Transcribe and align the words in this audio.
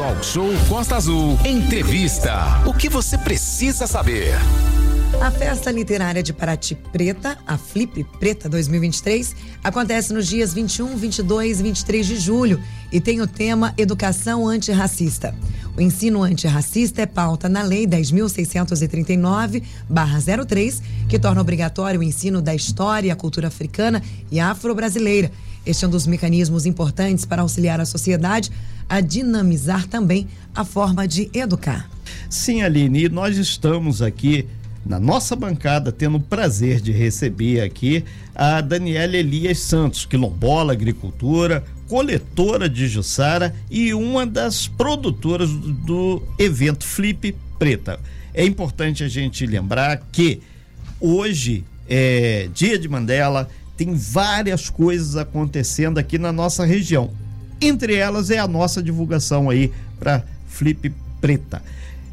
Talk 0.00 0.24
Show 0.24 0.48
Costa 0.66 0.96
Azul. 0.96 1.38
Entrevista. 1.44 2.64
O 2.66 2.72
que 2.72 2.88
você 2.88 3.18
precisa 3.18 3.86
saber? 3.86 4.32
A 5.20 5.30
Festa 5.30 5.70
Literária 5.70 6.22
de 6.22 6.32
Paraty 6.32 6.74
Preta, 6.74 7.36
a 7.46 7.58
Flip 7.58 8.02
Preta 8.18 8.48
2023, 8.48 9.36
acontece 9.62 10.14
nos 10.14 10.26
dias 10.26 10.54
21, 10.54 10.96
22 10.96 11.60
e 11.60 11.62
23 11.62 12.06
de 12.06 12.16
julho 12.16 12.58
e 12.90 12.98
tem 12.98 13.20
o 13.20 13.26
tema 13.26 13.74
Educação 13.76 14.48
Antirracista. 14.48 15.34
O 15.76 15.82
ensino 15.82 16.22
antirracista 16.22 17.02
é 17.02 17.06
pauta 17.06 17.46
na 17.46 17.62
Lei 17.62 17.86
10.639-03, 17.86 20.82
que 21.10 21.18
torna 21.18 21.42
obrigatório 21.42 22.00
o 22.00 22.02
ensino 22.02 22.40
da 22.40 22.54
história 22.54 23.08
e 23.08 23.10
a 23.10 23.16
cultura 23.16 23.48
africana 23.48 24.02
e 24.30 24.40
afro-brasileira. 24.40 25.30
Este 25.66 25.84
é 25.84 25.88
um 25.88 25.90
dos 25.90 26.06
mecanismos 26.06 26.64
importantes 26.64 27.26
para 27.26 27.42
auxiliar 27.42 27.80
a 27.80 27.84
sociedade 27.84 28.50
a 28.90 29.00
dinamizar 29.00 29.86
também 29.86 30.26
a 30.52 30.64
forma 30.64 31.06
de 31.06 31.30
educar. 31.32 31.88
Sim, 32.28 32.62
Aline, 32.62 33.08
nós 33.08 33.36
estamos 33.38 34.02
aqui 34.02 34.46
na 34.84 34.98
nossa 34.98 35.36
bancada, 35.36 35.92
tendo 35.92 36.16
o 36.16 36.20
prazer 36.20 36.80
de 36.80 36.90
receber 36.90 37.60
aqui 37.60 38.04
a 38.34 38.60
Daniela 38.60 39.16
Elias 39.16 39.60
Santos, 39.60 40.04
quilombola, 40.04 40.72
agricultura, 40.72 41.62
coletora 41.86 42.68
de 42.68 42.88
Jussara 42.88 43.54
e 43.70 43.94
uma 43.94 44.26
das 44.26 44.66
produtoras 44.66 45.50
do, 45.50 46.22
evento 46.36 46.84
Flip 46.84 47.34
Preta. 47.58 48.00
É 48.34 48.44
importante 48.44 49.04
a 49.04 49.08
gente 49.08 49.46
lembrar 49.46 49.98
que 50.10 50.40
hoje 50.98 51.64
é 51.88 52.48
dia 52.52 52.78
de 52.78 52.88
Mandela, 52.88 53.48
tem 53.76 53.94
várias 53.94 54.68
coisas 54.68 55.16
acontecendo 55.16 55.98
aqui 55.98 56.18
na 56.18 56.32
nossa 56.32 56.64
região. 56.64 57.10
Entre 57.60 57.94
elas 57.94 58.30
é 58.30 58.38
a 58.38 58.48
nossa 58.48 58.82
divulgação 58.82 59.50
aí 59.50 59.72
para 59.98 60.24
Flip 60.48 60.92
Preta. 61.20 61.62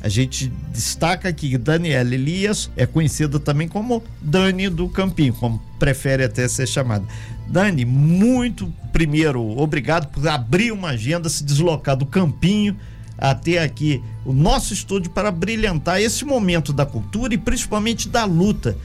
A 0.01 0.09
gente 0.09 0.51
destaca 0.71 1.31
que 1.33 1.57
Daniela 1.57 2.13
Elias 2.13 2.69
é 2.75 2.85
conhecida 2.85 3.39
também 3.39 3.67
como 3.67 4.03
Dani 4.21 4.69
do 4.69 4.87
Campinho, 4.87 5.33
como 5.33 5.59
prefere 5.79 6.23
até 6.23 6.47
ser 6.47 6.67
chamada. 6.67 7.05
Dani, 7.47 7.83
muito 7.83 8.71
primeiro, 8.93 9.41
obrigado 9.57 10.07
por 10.07 10.27
abrir 10.27 10.71
uma 10.71 10.89
agenda, 10.89 11.29
se 11.29 11.43
deslocar 11.43 11.95
do 11.95 12.05
Campinho 12.05 12.75
até 13.17 13.63
aqui 13.63 14.03
o 14.23 14.31
nosso 14.31 14.73
estúdio 14.73 15.09
para 15.09 15.31
brilhantar 15.31 15.99
esse 15.99 16.23
momento 16.23 16.71
da 16.71 16.85
cultura 16.85 17.33
e 17.33 17.37
principalmente 17.37 18.07
da 18.07 18.25
luta 18.25 18.77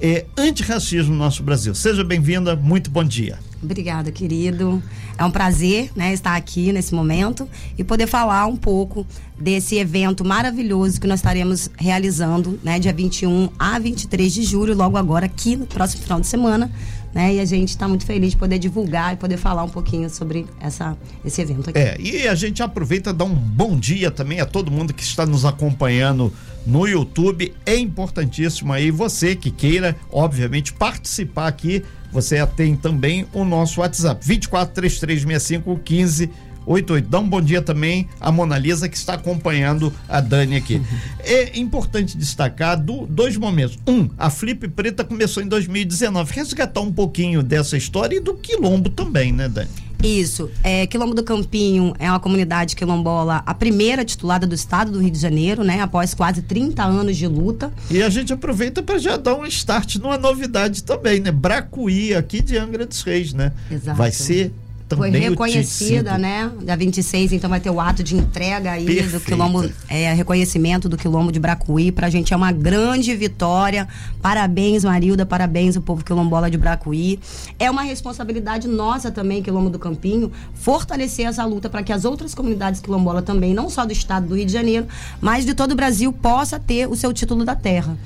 é, 0.00 0.26
antirracismo 0.36 1.12
no 1.12 1.18
nosso 1.18 1.42
Brasil. 1.42 1.74
Seja 1.74 2.04
bem-vinda, 2.04 2.54
muito 2.54 2.90
bom 2.90 3.04
dia. 3.04 3.38
Obrigada, 3.62 4.10
querido. 4.10 4.82
É 5.18 5.24
um 5.24 5.30
prazer 5.30 5.90
né, 5.94 6.14
estar 6.14 6.34
aqui 6.34 6.72
nesse 6.72 6.94
momento 6.94 7.46
e 7.76 7.84
poder 7.84 8.06
falar 8.06 8.46
um 8.46 8.56
pouco 8.56 9.06
desse 9.38 9.76
evento 9.76 10.24
maravilhoso 10.24 10.98
que 10.98 11.06
nós 11.06 11.20
estaremos 11.20 11.70
realizando, 11.76 12.58
né, 12.62 12.78
dia 12.78 12.92
21 12.92 13.50
a 13.58 13.78
23 13.78 14.32
de 14.32 14.42
julho, 14.44 14.74
logo 14.74 14.96
agora, 14.96 15.26
aqui 15.26 15.56
no 15.56 15.66
próximo 15.66 16.02
final 16.02 16.20
de 16.20 16.26
semana. 16.26 16.70
Né, 17.12 17.34
e 17.34 17.40
a 17.40 17.44
gente 17.44 17.70
está 17.70 17.88
muito 17.88 18.06
feliz 18.06 18.30
de 18.30 18.36
poder 18.36 18.58
divulgar 18.58 19.12
e 19.12 19.16
poder 19.16 19.36
falar 19.36 19.64
um 19.64 19.68
pouquinho 19.68 20.08
sobre 20.08 20.46
essa, 20.60 20.96
esse 21.24 21.42
evento 21.42 21.68
aqui. 21.68 21.78
É, 21.78 22.00
e 22.00 22.28
a 22.28 22.36
gente 22.36 22.62
aproveita 22.62 23.10
e 23.10 23.12
dá 23.12 23.24
um 23.24 23.34
bom 23.34 23.76
dia 23.76 24.12
também 24.12 24.40
a 24.40 24.46
todo 24.46 24.70
mundo 24.70 24.94
que 24.94 25.02
está 25.02 25.26
nos 25.26 25.44
acompanhando 25.44 26.32
no 26.64 26.86
YouTube. 26.86 27.52
É 27.66 27.76
importantíssimo 27.76 28.72
aí 28.72 28.92
você 28.92 29.34
que 29.34 29.50
queira, 29.50 29.96
obviamente, 30.12 30.72
participar 30.72 31.48
aqui 31.48 31.82
você 32.12 32.44
tem 32.46 32.76
também 32.76 33.26
o 33.32 33.44
nosso 33.44 33.80
WhatsApp, 33.80 34.24
243365 34.24 35.80
1588. 35.88 37.08
Dá 37.08 37.18
um 37.18 37.28
bom 37.28 37.40
dia 37.40 37.62
também 37.62 38.08
a 38.20 38.30
Mona 38.30 38.58
Lisa 38.58 38.88
que 38.88 38.96
está 38.96 39.14
acompanhando 39.14 39.92
a 40.08 40.20
Dani 40.20 40.56
aqui. 40.56 40.80
É 41.20 41.58
importante 41.58 42.16
destacar 42.16 42.80
do, 42.80 43.06
dois 43.06 43.36
momentos. 43.36 43.78
Um, 43.86 44.08
a 44.18 44.30
Flip 44.30 44.68
Preta 44.68 45.04
começou 45.04 45.42
em 45.42 45.48
2019. 45.48 46.32
Resgatar 46.34 46.80
um 46.80 46.92
pouquinho 46.92 47.42
dessa 47.42 47.76
história 47.76 48.16
e 48.16 48.20
do 48.20 48.34
quilombo 48.34 48.90
também, 48.90 49.32
né, 49.32 49.48
Dani? 49.48 49.89
Isso. 50.02 50.50
É, 50.62 50.86
Quilombo 50.86 51.14
do 51.14 51.22
Campinho 51.22 51.94
é 51.98 52.08
uma 52.10 52.20
comunidade 52.20 52.74
quilombola, 52.74 53.42
a 53.44 53.54
primeira 53.54 54.04
titulada 54.04 54.46
do 54.46 54.54
estado 54.54 54.90
do 54.90 55.00
Rio 55.00 55.10
de 55.10 55.18
Janeiro, 55.18 55.62
né? 55.62 55.80
Após 55.80 56.14
quase 56.14 56.42
30 56.42 56.82
anos 56.82 57.16
de 57.16 57.26
luta. 57.26 57.72
E 57.90 58.02
a 58.02 58.08
gente 58.08 58.32
aproveita 58.32 58.82
para 58.82 58.98
já 58.98 59.16
dar 59.16 59.34
um 59.34 59.44
start 59.46 59.96
numa 59.96 60.16
novidade 60.16 60.82
também, 60.82 61.20
né? 61.20 61.30
Bracuí, 61.30 62.14
aqui 62.14 62.40
de 62.40 62.56
Angra 62.56 62.86
dos 62.86 63.02
Reis, 63.02 63.32
né? 63.32 63.52
Exato. 63.70 63.96
Vai 63.96 64.10
ser 64.10 64.52
foi 64.96 65.10
reconhecida, 65.10 66.18
né? 66.18 66.50
Da 66.62 66.76
26, 66.76 67.32
então 67.32 67.48
vai 67.48 67.60
ter 67.60 67.70
o 67.70 67.80
ato 67.80 68.02
de 68.02 68.16
entrega 68.16 68.72
aí 68.72 68.86
Perfeito. 68.86 69.12
do 69.12 69.20
quilombo, 69.20 69.70
é, 69.88 70.12
reconhecimento 70.12 70.88
do 70.88 70.96
quilombo 70.96 71.30
de 71.30 71.38
Bracuí. 71.38 71.92
Pra 71.92 72.10
gente 72.10 72.32
é 72.32 72.36
uma 72.36 72.52
grande 72.52 73.14
vitória. 73.14 73.88
Parabéns, 74.20 74.84
Marilda, 74.84 75.24
parabéns 75.24 75.76
o 75.76 75.80
povo 75.80 76.04
quilombola 76.04 76.50
de 76.50 76.58
Bracuí. 76.58 77.18
É 77.58 77.70
uma 77.70 77.82
responsabilidade 77.82 78.68
nossa 78.68 79.10
também, 79.10 79.42
quilombo 79.42 79.70
do 79.70 79.78
Campinho, 79.78 80.30
fortalecer 80.54 81.26
essa 81.26 81.44
luta 81.44 81.68
para 81.68 81.82
que 81.82 81.92
as 81.92 82.04
outras 82.04 82.34
comunidades 82.34 82.80
quilombolas 82.80 83.24
também, 83.24 83.54
não 83.54 83.70
só 83.70 83.84
do 83.84 83.92
estado 83.92 84.26
do 84.28 84.36
Rio 84.36 84.46
de 84.46 84.52
Janeiro, 84.52 84.86
mas 85.20 85.44
de 85.44 85.54
todo 85.54 85.72
o 85.72 85.76
Brasil, 85.76 86.12
possa 86.12 86.58
ter 86.58 86.88
o 86.88 86.96
seu 86.96 87.12
título 87.12 87.44
da 87.44 87.54
terra. 87.54 87.96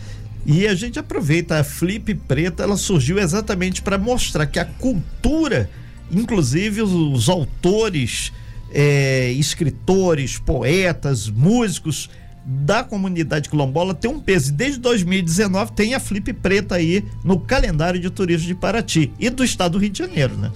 E 0.47 0.67
a 0.67 0.75
gente 0.75 0.99
aproveita 0.99 1.59
a 1.59 1.65
Flip 1.65 2.15
Preta, 2.15 2.63
ela 2.63 2.77
surgiu 2.77 3.19
exatamente 3.19 3.81
para 3.81 3.97
mostrar 3.97 4.47
que 4.47 4.59
a 4.59 4.65
cultura 4.65 5.71
inclusive 6.15 6.83
os, 6.83 6.93
os 6.93 7.29
autores, 7.29 8.33
é, 8.73 9.33
escritores, 9.33 10.39
poetas, 10.39 11.29
músicos 11.29 12.09
da 12.45 12.85
comunidade 12.85 13.49
quilombola 13.49 13.95
tem 13.95 14.11
um 14.11 14.21
peso. 14.21 14.53
Desde 14.53 14.79
2019 14.79 15.73
tem 15.73 15.95
a 15.95 16.01
Flip 16.01 16.33
Preta 16.35 16.75
aí 16.75 17.05
no 17.25 17.41
calendário 17.41 17.99
de 17.99 18.11
turismo 18.11 18.47
de 18.47 18.55
Paraty 18.55 19.13
e 19.19 19.31
do 19.31 19.43
estado 19.43 19.73
do 19.73 19.79
Rio 19.79 19.91
de 19.91 19.99
Janeiro, 19.99 20.37
né? 20.37 20.53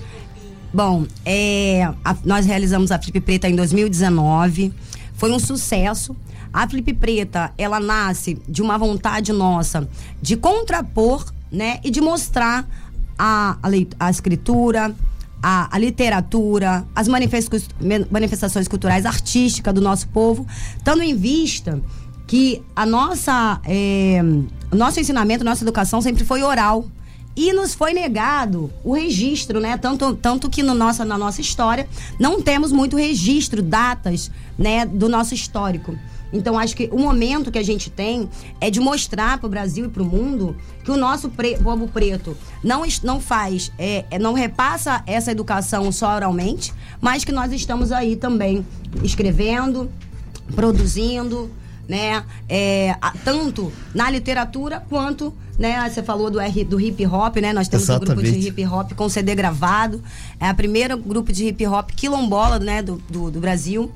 Bom, 0.73 1.07
é, 1.25 1.85
a, 2.05 2.17
nós 2.25 2.45
realizamos 2.45 2.93
a 2.93 2.99
Flip 2.99 3.21
Preta 3.21 3.49
em 3.49 3.57
2019. 3.57 4.73
Foi 5.15 5.33
um 5.33 5.39
sucesso. 5.39 6.15
A 6.53 6.69
Flip 6.69 6.93
Preta, 6.95 7.53
ela 7.57 7.81
nasce 7.81 8.39
de 8.47 8.61
uma 8.61 8.77
vontade 8.77 9.33
nossa 9.33 9.89
de 10.21 10.37
contrapor, 10.37 11.33
né, 11.51 11.81
e 11.83 11.91
de 11.91 12.01
mostrar 12.01 12.69
a, 13.19 13.57
a, 13.63 13.69
a 13.99 14.11
escritura, 14.11 14.95
a, 15.43 15.75
a 15.75 15.79
literatura, 15.79 16.87
as 16.95 17.09
manifestações 17.09 18.69
culturais, 18.69 19.07
artísticas 19.07 19.73
do 19.73 19.81
nosso 19.81 20.09
povo, 20.09 20.47
tendo 20.85 21.03
em 21.03 21.15
vista 21.15 21.81
que 22.27 22.63
a 22.77 22.85
nossa, 22.85 23.61
é, 23.65 24.21
nosso 24.73 25.01
ensinamento, 25.01 25.45
nossa 25.45 25.65
educação 25.65 26.01
sempre 26.01 26.25
foi 26.25 26.43
oral. 26.43 26.85
E 27.35 27.53
nos 27.53 27.73
foi 27.73 27.93
negado 27.93 28.69
o 28.83 28.93
registro, 28.93 29.61
né? 29.61 29.77
Tanto, 29.77 30.13
tanto 30.17 30.51
que 30.51 30.61
no 30.61 30.75
nossa, 30.75 31.05
na 31.05 31.17
nossa 31.17 31.41
história 31.41 31.89
não 32.19 32.43
temos 32.43 32.73
muito 32.73 32.97
registro, 32.97 33.63
datas, 33.63 34.29
né, 34.59 34.85
do 34.85 35.09
nosso 35.09 35.35
histórico. 35.35 35.97
Então, 36.33 36.59
acho 36.59 36.77
que 36.77 36.89
o 36.93 36.99
momento 36.99 37.51
que 37.51 37.59
a 37.59 37.63
gente 37.63 37.91
tem 37.91 38.29
é 38.61 38.71
de 38.71 38.81
mostrar 38.81 39.39
para 39.39 39.47
o 39.47 39.51
Brasil 39.51 39.87
e 39.87 39.89
para 39.89 40.03
o 40.03 40.07
mundo 40.07 40.57
que 40.85 40.91
o 40.91 40.97
nosso 40.97 41.29
pre 41.31 41.57
povo 41.59 41.89
preto 41.89 42.37
não, 42.63 42.83
não 43.03 43.21
faz, 43.21 43.73
é, 43.79 44.05
é, 44.11 44.19
não 44.19 44.35
repassa 44.35 45.03
essa 45.07 45.31
educação 45.31 45.91
só 45.91 46.15
oralmente, 46.15 46.73
mas 47.01 47.25
que 47.25 47.33
nós 47.33 47.53
estamos 47.53 47.93
aí 47.93 48.17
também 48.17 48.67
escrevendo, 49.03 49.91
produzindo, 50.55 51.51
né? 51.89 52.23
É, 52.49 52.95
tanto 53.25 53.73
na 53.95 54.11
literatura 54.11 54.85
quanto, 54.91 55.33
né? 55.59 55.89
Você 55.89 56.03
falou 56.03 56.31
do, 56.31 56.39
R, 56.39 56.65
do 56.65 56.79
hip 56.79 57.05
hop, 57.07 57.37
né? 57.37 57.53
Nós 57.55 57.67
temos 57.67 57.85
Exatamente. 57.85 58.13
um 58.13 58.23
grupo 58.23 58.39
de 58.39 58.49
hip 58.49 58.67
hop 58.67 58.93
com 58.93 59.09
CD 59.09 59.35
gravado. 59.35 60.03
É 60.39 60.47
a 60.47 60.55
primeira 60.55 60.95
grupo 60.95 61.33
de 61.33 61.47
hip 61.47 61.67
hop 61.67 61.91
quilombola, 61.93 62.59
né? 62.59 62.83
do, 62.83 63.03
do, 63.09 63.31
do 63.31 63.41
Brasil. 63.41 63.91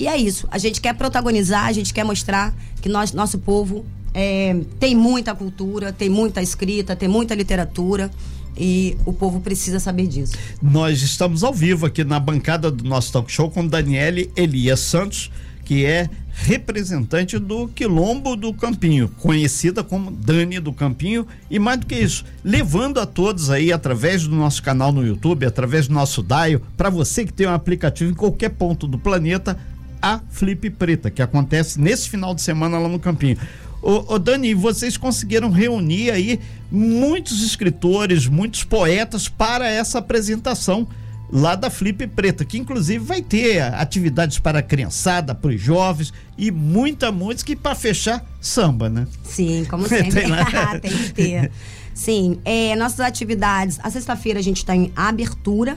E 0.00 0.08
é 0.08 0.16
isso. 0.16 0.48
A 0.50 0.56
gente 0.56 0.80
quer 0.80 0.94
protagonizar, 0.94 1.66
a 1.66 1.72
gente 1.72 1.92
quer 1.92 2.04
mostrar 2.04 2.54
que 2.80 2.88
nós, 2.88 3.12
nosso 3.12 3.38
povo 3.38 3.84
é, 4.14 4.56
tem 4.78 4.96
muita 4.96 5.34
cultura, 5.34 5.92
tem 5.92 6.08
muita 6.08 6.40
escrita, 6.40 6.96
tem 6.96 7.06
muita 7.06 7.34
literatura. 7.34 8.10
E 8.56 8.96
o 9.04 9.12
povo 9.12 9.40
precisa 9.40 9.78
saber 9.78 10.06
disso. 10.06 10.32
Nós 10.60 11.02
estamos 11.02 11.44
ao 11.44 11.52
vivo 11.52 11.84
aqui 11.84 12.02
na 12.02 12.18
bancada 12.18 12.70
do 12.70 12.82
nosso 12.82 13.12
talk 13.12 13.30
show 13.30 13.50
com 13.50 13.66
Daniele 13.66 14.30
Elias 14.34 14.80
Santos, 14.80 15.30
que 15.64 15.84
é 15.84 16.08
representante 16.32 17.38
do 17.38 17.68
Quilombo 17.68 18.34
do 18.34 18.52
Campinho, 18.54 19.08
conhecida 19.20 19.84
como 19.84 20.10
Dani 20.10 20.58
do 20.58 20.72
Campinho, 20.72 21.26
e 21.50 21.58
mais 21.58 21.80
do 21.80 21.86
que 21.86 21.94
isso, 21.94 22.24
levando 22.42 22.98
a 22.98 23.06
todos 23.06 23.50
aí 23.50 23.72
através 23.72 24.26
do 24.26 24.34
nosso 24.34 24.62
canal 24.62 24.90
no 24.90 25.06
YouTube, 25.06 25.46
através 25.46 25.86
do 25.86 25.94
nosso 25.94 26.22
Daio, 26.22 26.62
para 26.76 26.88
você 26.88 27.24
que 27.24 27.32
tem 27.32 27.46
um 27.46 27.52
aplicativo 27.52 28.10
em 28.10 28.14
qualquer 28.14 28.50
ponto 28.50 28.86
do 28.86 28.98
planeta, 28.98 29.58
a 30.00 30.20
Flip 30.30 30.70
Preta, 30.70 31.10
que 31.10 31.22
acontece 31.22 31.80
nesse 31.80 32.08
final 32.08 32.34
de 32.34 32.42
semana 32.42 32.78
lá 32.78 32.88
no 32.88 32.98
Campinho. 32.98 33.36
Ô, 33.82 34.14
ô, 34.14 34.18
Dani, 34.18 34.52
vocês 34.54 34.96
conseguiram 34.96 35.50
reunir 35.50 36.10
aí 36.10 36.38
muitos 36.70 37.42
escritores, 37.42 38.26
muitos 38.26 38.62
poetas 38.62 39.28
para 39.28 39.68
essa 39.68 39.98
apresentação 39.98 40.86
lá 41.32 41.54
da 41.54 41.70
Flip 41.70 42.06
Preta, 42.08 42.44
que 42.44 42.58
inclusive 42.58 43.04
vai 43.04 43.22
ter 43.22 43.62
atividades 43.62 44.38
para 44.38 44.58
a 44.58 44.62
criançada, 44.62 45.34
para 45.34 45.50
os 45.50 45.60
jovens 45.60 46.12
e 46.36 46.50
muita 46.50 47.12
música 47.12 47.52
e 47.52 47.56
para 47.56 47.74
fechar 47.74 48.24
samba, 48.40 48.88
né? 48.88 49.06
Sim, 49.22 49.64
como 49.68 49.86
sempre. 49.88 50.22
Tem, 50.22 50.30
Tem 50.80 50.90
que 50.90 51.12
ter. 51.12 51.52
Sim, 51.94 52.40
é, 52.44 52.74
nossas 52.76 53.00
atividades, 53.00 53.78
a 53.82 53.90
sexta-feira 53.90 54.38
a 54.38 54.42
gente 54.42 54.58
está 54.58 54.74
em 54.74 54.92
abertura, 54.96 55.76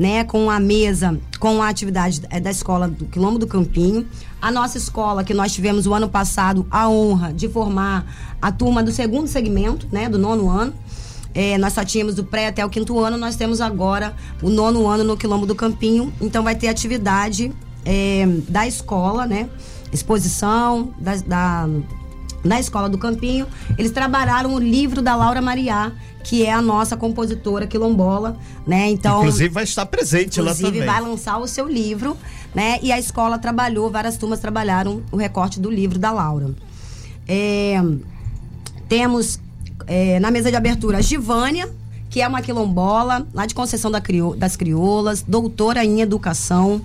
né, 0.00 0.24
com 0.24 0.48
a 0.50 0.58
mesa, 0.58 1.20
com 1.38 1.60
a 1.60 1.68
atividade 1.68 2.20
da 2.20 2.50
escola 2.50 2.88
do 2.88 3.04
Quilombo 3.04 3.38
do 3.38 3.46
Campinho. 3.46 4.08
A 4.40 4.50
nossa 4.50 4.78
escola, 4.78 5.22
que 5.22 5.34
nós 5.34 5.52
tivemos 5.52 5.86
o 5.86 5.92
ano 5.92 6.08
passado 6.08 6.66
a 6.70 6.88
honra 6.88 7.34
de 7.34 7.50
formar 7.50 8.06
a 8.40 8.50
turma 8.50 8.82
do 8.82 8.90
segundo 8.90 9.26
segmento, 9.26 9.86
né, 9.92 10.08
do 10.08 10.18
nono 10.18 10.48
ano. 10.48 10.72
É, 11.34 11.58
nós 11.58 11.74
só 11.74 11.84
tínhamos 11.84 12.14
do 12.14 12.24
pré 12.24 12.46
até 12.46 12.64
o 12.64 12.70
quinto 12.70 12.98
ano, 12.98 13.18
nós 13.18 13.36
temos 13.36 13.60
agora 13.60 14.16
o 14.40 14.48
nono 14.48 14.88
ano 14.88 15.04
no 15.04 15.18
Quilombo 15.18 15.44
do 15.44 15.54
Campinho. 15.54 16.10
Então 16.18 16.42
vai 16.42 16.54
ter 16.54 16.68
atividade 16.68 17.52
é, 17.84 18.26
da 18.48 18.66
escola, 18.66 19.26
né? 19.26 19.50
Exposição 19.92 20.94
da, 20.98 21.68
da 22.44 22.58
escola 22.58 22.88
do 22.88 22.98
Campinho. 22.98 23.46
Eles 23.78 23.90
trabalharam 23.90 24.54
o 24.54 24.58
livro 24.58 25.02
da 25.02 25.14
Laura 25.14 25.40
Mariá, 25.42 25.92
que 26.22 26.44
é 26.44 26.52
a 26.52 26.60
nossa 26.60 26.96
compositora 26.96 27.66
quilombola, 27.66 28.36
né? 28.66 28.88
Então, 28.90 29.20
inclusive 29.20 29.48
vai 29.48 29.64
estar 29.64 29.86
presente 29.86 30.40
lá 30.40 30.54
também. 30.54 30.70
Inclusive 30.70 30.86
vai 30.86 31.00
lançar 31.00 31.38
o 31.38 31.46
seu 31.46 31.66
livro, 31.66 32.16
né? 32.54 32.78
E 32.82 32.92
a 32.92 32.98
escola 32.98 33.38
trabalhou, 33.38 33.90
várias 33.90 34.16
turmas 34.16 34.40
trabalharam 34.40 35.02
o 35.10 35.16
recorte 35.16 35.60
do 35.60 35.70
livro 35.70 35.98
da 35.98 36.10
Laura. 36.10 36.50
É, 37.26 37.80
temos 38.88 39.38
é, 39.86 40.18
na 40.20 40.30
mesa 40.30 40.50
de 40.50 40.56
abertura 40.56 40.98
a 40.98 41.00
Givânia, 41.00 41.68
que 42.08 42.20
é 42.20 42.26
uma 42.26 42.42
quilombola 42.42 43.26
lá 43.32 43.46
de 43.46 43.54
Conceição 43.54 43.90
da 43.90 44.00
Crio, 44.00 44.34
das 44.34 44.56
Crioulas, 44.56 45.22
doutora 45.22 45.84
em 45.84 46.00
educação, 46.00 46.82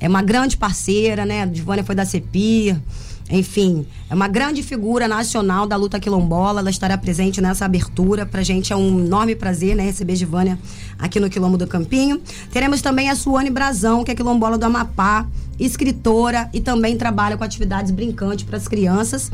é 0.00 0.08
uma 0.08 0.22
grande 0.22 0.56
parceira, 0.56 1.26
né? 1.26 1.42
A 1.42 1.46
Givânia 1.46 1.82
foi 1.82 1.94
da 1.94 2.04
CEPI, 2.04 2.80
enfim, 3.30 3.86
é 4.08 4.14
uma 4.14 4.26
grande 4.26 4.62
figura 4.62 5.06
nacional 5.06 5.66
da 5.66 5.76
luta 5.76 6.00
quilombola. 6.00 6.60
Ela 6.60 6.70
estará 6.70 6.96
presente 6.96 7.40
nessa 7.40 7.64
abertura. 7.64 8.24
Pra 8.24 8.42
gente 8.42 8.72
é 8.72 8.76
um 8.76 9.00
enorme 9.04 9.34
prazer, 9.34 9.76
né, 9.76 9.84
receber 9.84 10.16
Givânia 10.16 10.58
aqui 10.98 11.20
no 11.20 11.28
Quilombo 11.28 11.58
do 11.58 11.66
Campinho. 11.66 12.20
Teremos 12.50 12.80
também 12.80 13.10
a 13.10 13.14
Suane 13.14 13.50
Brazão, 13.50 14.02
que 14.02 14.10
é 14.10 14.14
quilombola 14.14 14.56
do 14.56 14.64
Amapá, 14.64 15.26
escritora 15.58 16.48
e 16.54 16.60
também 16.60 16.96
trabalha 16.96 17.36
com 17.36 17.44
atividades 17.44 17.90
brincantes 17.90 18.44
para 18.44 18.56
as 18.56 18.66
crianças. 18.66 19.30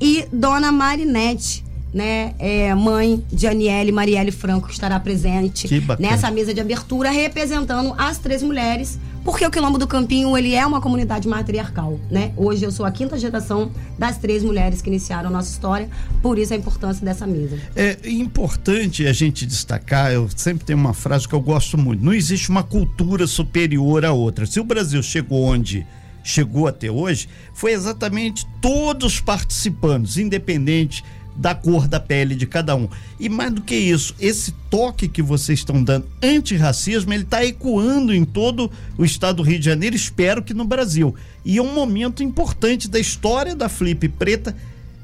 E 0.00 0.26
Dona 0.32 0.72
Marinette, 0.72 1.64
né, 1.92 2.34
é, 2.38 2.74
mãe 2.74 3.22
de 3.30 3.46
Aniele 3.46 3.92
Marielle 3.92 4.32
Franco, 4.32 4.66
que 4.68 4.72
estará 4.72 4.98
presente 4.98 5.68
nessa 5.98 6.30
mesa 6.30 6.54
de 6.54 6.60
abertura, 6.60 7.10
representando 7.10 7.94
as 7.98 8.18
três 8.18 8.42
mulheres, 8.42 8.98
porque 9.24 9.44
o 9.46 9.50
Quilombo 9.50 9.78
do 9.78 9.86
Campinho, 9.86 10.36
ele 10.36 10.54
é 10.54 10.64
uma 10.66 10.80
comunidade 10.80 11.28
matriarcal, 11.28 11.98
né? 12.10 12.32
Hoje 12.36 12.64
eu 12.64 12.70
sou 12.70 12.86
a 12.86 12.90
quinta 12.90 13.18
geração 13.18 13.70
das 13.98 14.18
três 14.18 14.42
mulheres 14.42 14.80
que 14.80 14.88
iniciaram 14.88 15.28
a 15.28 15.32
nossa 15.32 15.50
história, 15.50 15.88
por 16.22 16.38
isso 16.38 16.52
a 16.52 16.56
importância 16.56 17.04
dessa 17.04 17.26
mesa. 17.26 17.58
É 17.76 17.98
importante 18.04 19.06
a 19.06 19.12
gente 19.12 19.46
destacar, 19.46 20.12
eu 20.12 20.28
sempre 20.34 20.64
tenho 20.64 20.78
uma 20.78 20.94
frase 20.94 21.28
que 21.28 21.34
eu 21.34 21.40
gosto 21.40 21.76
muito, 21.76 22.04
não 22.04 22.14
existe 22.14 22.50
uma 22.50 22.62
cultura 22.62 23.26
superior 23.26 24.04
à 24.04 24.12
outra. 24.12 24.46
Se 24.46 24.58
o 24.58 24.64
Brasil 24.64 25.02
chegou 25.02 25.42
onde 25.44 25.86
chegou 26.22 26.66
até 26.66 26.90
hoje, 26.90 27.28
foi 27.54 27.72
exatamente 27.72 28.46
todos 28.60 29.14
os 29.14 29.20
participantes, 29.20 30.18
independente 30.18 31.02
da 31.40 31.54
cor 31.54 31.88
da 31.88 31.98
pele 31.98 32.34
de 32.34 32.46
cada 32.46 32.76
um. 32.76 32.86
E 33.18 33.28
mais 33.30 33.50
do 33.50 33.62
que 33.62 33.74
isso, 33.74 34.14
esse 34.20 34.52
toque 34.68 35.08
que 35.08 35.22
vocês 35.22 35.60
estão 35.60 35.82
dando 35.82 36.06
antirracismo, 36.22 37.12
ele 37.14 37.22
está 37.22 37.42
ecoando 37.42 38.14
em 38.14 38.26
todo 38.26 38.70
o 38.98 39.04
estado 39.04 39.36
do 39.36 39.42
Rio 39.42 39.58
de 39.58 39.64
Janeiro, 39.64 39.96
espero 39.96 40.42
que 40.42 40.52
no 40.52 40.66
Brasil. 40.66 41.14
E 41.42 41.56
é 41.56 41.62
um 41.62 41.72
momento 41.72 42.22
importante 42.22 42.88
da 42.88 43.00
história 43.00 43.56
da 43.56 43.70
Flip 43.70 44.06
Preta 44.10 44.54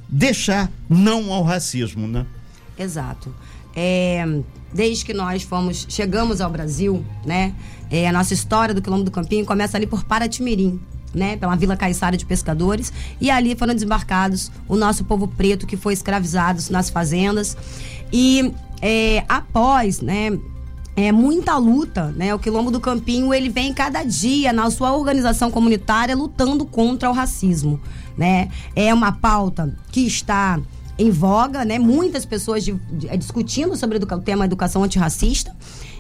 deixar 0.07 0.71
não 0.91 1.33
ao 1.33 1.43
racismo, 1.43 2.07
né? 2.07 2.27
Exato. 2.79 3.35
É, 3.75 4.23
desde 4.73 5.07
que 5.07 5.15
nós 5.15 5.43
fomos, 5.43 5.87
chegamos 5.89 6.43
ao 6.43 6.51
Brasil, 6.51 7.03
né? 7.25 7.55
É, 7.91 8.07
a 8.07 8.13
nossa 8.13 8.35
história 8.35 8.75
do 8.75 8.83
Quilombo 8.83 9.05
do 9.05 9.11
Campinho 9.11 9.47
começa 9.47 9.79
ali 9.79 9.87
por 9.87 10.05
Paratimirim, 10.05 10.79
né, 11.17 11.37
pela 11.37 11.57
Vila 11.57 11.77
Caiçara 11.77 12.17
de 12.17 12.25
Pescadores, 12.25 12.93
e 13.21 13.31
ali 13.31 13.57
foram 13.57 13.75
desembarcados 13.75 14.53
o 14.69 14.77
nosso 14.77 15.05
povo 15.05 15.27
preto 15.27 15.67
que 15.67 15.77
foi 15.77 15.95
escravizado 15.95 16.63
nas 16.71 16.91
fazendas. 16.91 17.57
E 18.13 18.53
é, 18.81 19.25
após, 19.29 20.01
né, 20.01 20.39
é 20.97 21.13
muita 21.13 21.57
luta, 21.59 22.13
né? 22.17 22.35
O 22.35 22.39
Quilombo 22.39 22.71
do 22.71 22.81
Campinho, 22.81 23.35
ele 23.35 23.51
vem 23.51 23.73
cada 23.75 24.03
dia 24.03 24.51
na 24.51 24.71
sua 24.71 24.97
organização 24.97 25.51
comunitária 25.51 26.17
lutando 26.17 26.65
contra 26.65 27.11
o 27.11 27.13
racismo, 27.13 27.79
né? 28.17 28.49
É 28.75 28.93
uma 28.95 29.13
pauta 29.13 29.77
que 29.93 30.07
está 30.07 30.59
em 30.99 31.11
voga, 31.11 31.67
né? 31.67 31.79
Muitas 31.79 32.25
pessoas 32.25 32.65
de, 32.65 32.73
de, 32.91 33.15
discutindo 33.19 33.77
sobre 33.77 33.99
o 33.99 34.21
tema 34.21 34.47
educação 34.47 34.83
antirracista. 34.83 35.55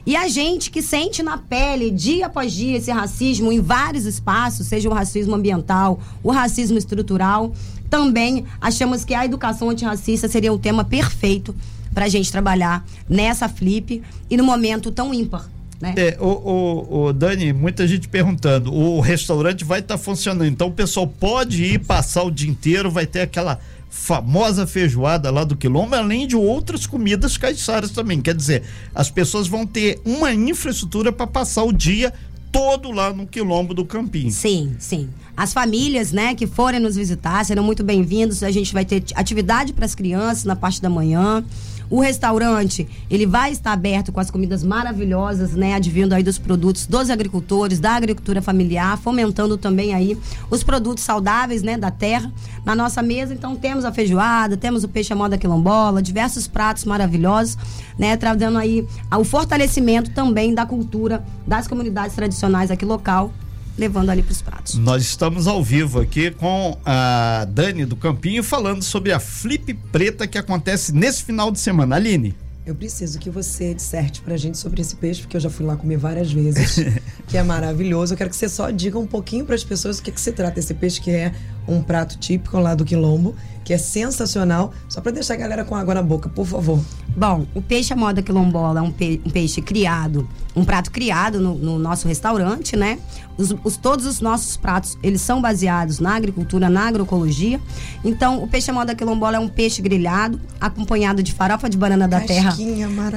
E 0.06 0.14
a 0.14 0.28
gente 0.28 0.70
que 0.70 0.80
sente 0.80 1.20
na 1.20 1.36
pele, 1.36 1.90
dia 1.90 2.26
após 2.26 2.52
dia, 2.52 2.76
esse 2.76 2.92
racismo 2.92 3.50
em 3.50 3.60
vários 3.60 4.06
espaços, 4.06 4.68
seja 4.68 4.88
o 4.88 4.92
racismo 4.92 5.34
ambiental, 5.34 6.00
o 6.22 6.30
racismo 6.30 6.78
estrutural, 6.78 7.52
também 7.90 8.44
achamos 8.60 9.04
que 9.04 9.14
a 9.14 9.24
educação 9.24 9.68
antirracista 9.68 10.28
seria 10.28 10.52
o 10.52 10.58
tema 10.58 10.84
perfeito 10.84 11.54
para 11.92 12.04
a 12.04 12.08
gente 12.08 12.30
trabalhar 12.30 12.86
nessa 13.08 13.48
flip 13.48 14.00
e 14.30 14.36
no 14.36 14.44
momento 14.44 14.92
tão 14.92 15.12
ímpar 15.12 15.48
né? 15.80 15.94
É, 15.96 16.16
o, 16.18 16.26
o, 16.26 17.06
o, 17.06 17.12
Dani, 17.12 17.52
muita 17.52 17.86
gente 17.86 18.08
perguntando, 18.08 18.72
o 18.72 19.00
restaurante 19.00 19.64
vai 19.64 19.80
estar 19.80 19.98
tá 19.98 20.02
funcionando, 20.02 20.46
então 20.46 20.68
o 20.68 20.72
pessoal 20.72 21.06
pode 21.06 21.62
ir 21.62 21.80
passar 21.80 22.22
o 22.22 22.30
dia 22.30 22.48
inteiro, 22.48 22.90
vai 22.90 23.06
ter 23.06 23.20
aquela 23.20 23.60
famosa 23.96 24.66
feijoada 24.66 25.30
lá 25.30 25.42
do 25.42 25.56
Quilombo, 25.56 25.94
além 25.94 26.26
de 26.26 26.36
outras 26.36 26.86
comidas 26.86 27.36
caiçaras 27.36 27.90
também. 27.90 28.20
Quer 28.20 28.34
dizer, 28.34 28.62
as 28.94 29.10
pessoas 29.10 29.48
vão 29.48 29.66
ter 29.66 29.98
uma 30.04 30.32
infraestrutura 30.32 31.10
para 31.10 31.26
passar 31.26 31.64
o 31.64 31.72
dia 31.72 32.12
todo 32.52 32.90
lá 32.92 33.12
no 33.12 33.26
Quilombo 33.26 33.74
do 33.74 33.84
Campinho. 33.84 34.30
Sim, 34.30 34.76
sim. 34.78 35.08
As 35.36 35.52
famílias, 35.52 36.12
né, 36.12 36.34
que 36.34 36.46
forem 36.46 36.78
nos 36.78 36.94
visitar 36.94 37.44
serão 37.44 37.64
muito 37.64 37.82
bem-vindos. 37.82 38.42
A 38.42 38.50
gente 38.50 38.72
vai 38.72 38.84
ter 38.84 39.02
atividade 39.14 39.72
para 39.72 39.86
as 39.86 39.94
crianças 39.94 40.44
na 40.44 40.54
parte 40.54 40.80
da 40.80 40.90
manhã. 40.90 41.42
O 41.88 42.00
restaurante, 42.00 42.86
ele 43.08 43.26
vai 43.26 43.52
estar 43.52 43.72
aberto 43.72 44.10
com 44.12 44.18
as 44.18 44.30
comidas 44.30 44.62
maravilhosas, 44.64 45.52
né, 45.52 45.74
advindo 45.74 46.12
aí 46.12 46.22
dos 46.22 46.38
produtos 46.38 46.86
dos 46.86 47.10
agricultores, 47.10 47.78
da 47.78 47.92
agricultura 47.92 48.42
familiar, 48.42 48.98
fomentando 48.98 49.56
também 49.56 49.94
aí 49.94 50.18
os 50.50 50.62
produtos 50.62 51.04
saudáveis, 51.04 51.62
né, 51.62 51.76
da 51.76 51.90
terra 51.90 52.32
na 52.64 52.74
nossa 52.74 53.02
mesa. 53.02 53.32
Então 53.32 53.54
temos 53.54 53.84
a 53.84 53.92
feijoada, 53.92 54.56
temos 54.56 54.82
o 54.82 54.88
peixe 54.88 55.12
à 55.12 55.16
moda 55.16 55.38
quilombola, 55.38 56.02
diversos 56.02 56.48
pratos 56.48 56.84
maravilhosos, 56.84 57.56
né, 57.98 58.16
trazendo 58.16 58.58
aí 58.58 58.86
o 59.16 59.24
fortalecimento 59.24 60.10
também 60.10 60.54
da 60.54 60.66
cultura 60.66 61.24
das 61.46 61.68
comunidades 61.68 62.16
tradicionais 62.16 62.70
aqui 62.70 62.84
local 62.84 63.32
levando 63.76 64.10
ali 64.10 64.22
para 64.22 64.32
os 64.32 64.42
pratos. 64.42 64.74
Nós 64.74 65.02
estamos 65.02 65.46
ao 65.46 65.62
vivo 65.62 66.00
aqui 66.00 66.30
com 66.30 66.78
a 66.84 67.46
Dani 67.50 67.84
do 67.84 67.96
Campinho 67.96 68.42
falando 68.42 68.82
sobre 68.82 69.12
a 69.12 69.20
Flip 69.20 69.74
Preta 69.92 70.26
que 70.26 70.38
acontece 70.38 70.94
nesse 70.94 71.22
final 71.24 71.50
de 71.50 71.60
semana. 71.60 71.96
Aline. 71.96 72.34
Eu 72.66 72.74
preciso 72.74 73.20
que 73.20 73.30
você 73.30 73.72
disserte 73.72 74.20
pra 74.20 74.36
gente 74.36 74.58
sobre 74.58 74.82
esse 74.82 74.96
peixe, 74.96 75.20
porque 75.20 75.36
eu 75.36 75.40
já 75.40 75.48
fui 75.48 75.64
lá 75.64 75.76
comer 75.76 75.98
várias 75.98 76.32
vezes, 76.32 76.80
que 77.28 77.38
é 77.38 77.42
maravilhoso. 77.44 78.14
Eu 78.14 78.18
quero 78.18 78.28
que 78.28 78.34
você 78.34 78.48
só 78.48 78.70
diga 78.70 78.98
um 78.98 79.06
pouquinho 79.06 79.44
para 79.44 79.54
as 79.54 79.62
pessoas 79.62 80.00
o 80.00 80.02
que, 80.02 80.10
que 80.10 80.20
se 80.20 80.32
trata 80.32 80.58
esse 80.58 80.74
peixe, 80.74 81.00
que 81.00 81.12
é 81.12 81.32
um 81.68 81.80
prato 81.80 82.18
típico 82.18 82.58
lá 82.58 82.74
do 82.74 82.84
Quilombo, 82.84 83.36
que 83.66 83.74
é 83.74 83.78
sensacional, 83.78 84.72
só 84.88 85.00
para 85.00 85.10
deixar 85.10 85.34
a 85.34 85.36
galera 85.36 85.64
com 85.64 85.74
água 85.74 85.92
na 85.92 86.02
boca, 86.02 86.28
por 86.28 86.46
favor. 86.46 86.80
Bom, 87.16 87.44
o 87.52 87.60
peixe 87.60 87.92
à 87.92 87.96
moda 87.96 88.22
quilombola 88.22 88.78
é 88.78 88.82
um, 88.82 88.92
pe 88.92 89.20
um 89.26 89.30
peixe 89.30 89.60
criado, 89.60 90.28
um 90.54 90.64
prato 90.64 90.88
criado 90.92 91.40
no, 91.40 91.54
no 91.56 91.76
nosso 91.76 92.06
restaurante, 92.06 92.76
né? 92.76 93.00
Os, 93.36 93.52
os, 93.64 93.76
todos 93.76 94.06
os 94.06 94.20
nossos 94.20 94.56
pratos, 94.56 94.96
eles 95.02 95.20
são 95.20 95.42
baseados 95.42 95.98
na 95.98 96.14
agricultura, 96.14 96.70
na 96.70 96.86
agroecologia. 96.86 97.60
Então, 98.04 98.40
o 98.40 98.46
peixe 98.46 98.70
à 98.70 98.74
moda 98.74 98.94
quilombola 98.94 99.38
é 99.38 99.40
um 99.40 99.48
peixe 99.48 99.82
grelhado, 99.82 100.40
acompanhado 100.60 101.20
de 101.20 101.32
farofa 101.32 101.68
de 101.68 101.76
banana 101.76 102.06
da 102.06 102.20
terra 102.20 102.54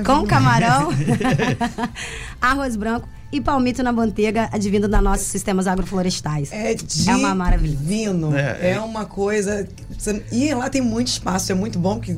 com 0.03 0.25
camarão, 0.25 0.89
arroz 2.41 2.75
branco 2.75 3.07
e 3.31 3.39
palmito 3.39 3.83
na 3.83 3.91
manteiga 3.91 4.49
advindo 4.51 4.87
da 4.87 5.01
nossos 5.01 5.27
sistemas 5.27 5.67
agroflorestais. 5.67 6.51
É, 6.51 6.73
é 6.73 7.15
uma 7.15 7.35
maravilha. 7.35 7.75
Divino. 7.75 8.35
É, 8.35 8.71
é 8.71 8.79
uma 8.79 9.05
coisa. 9.05 9.67
E 10.31 10.53
lá 10.53 10.69
tem 10.69 10.81
muito 10.81 11.07
espaço, 11.07 11.51
é 11.51 11.55
muito 11.55 11.77
bom, 11.77 11.97
porque 11.97 12.15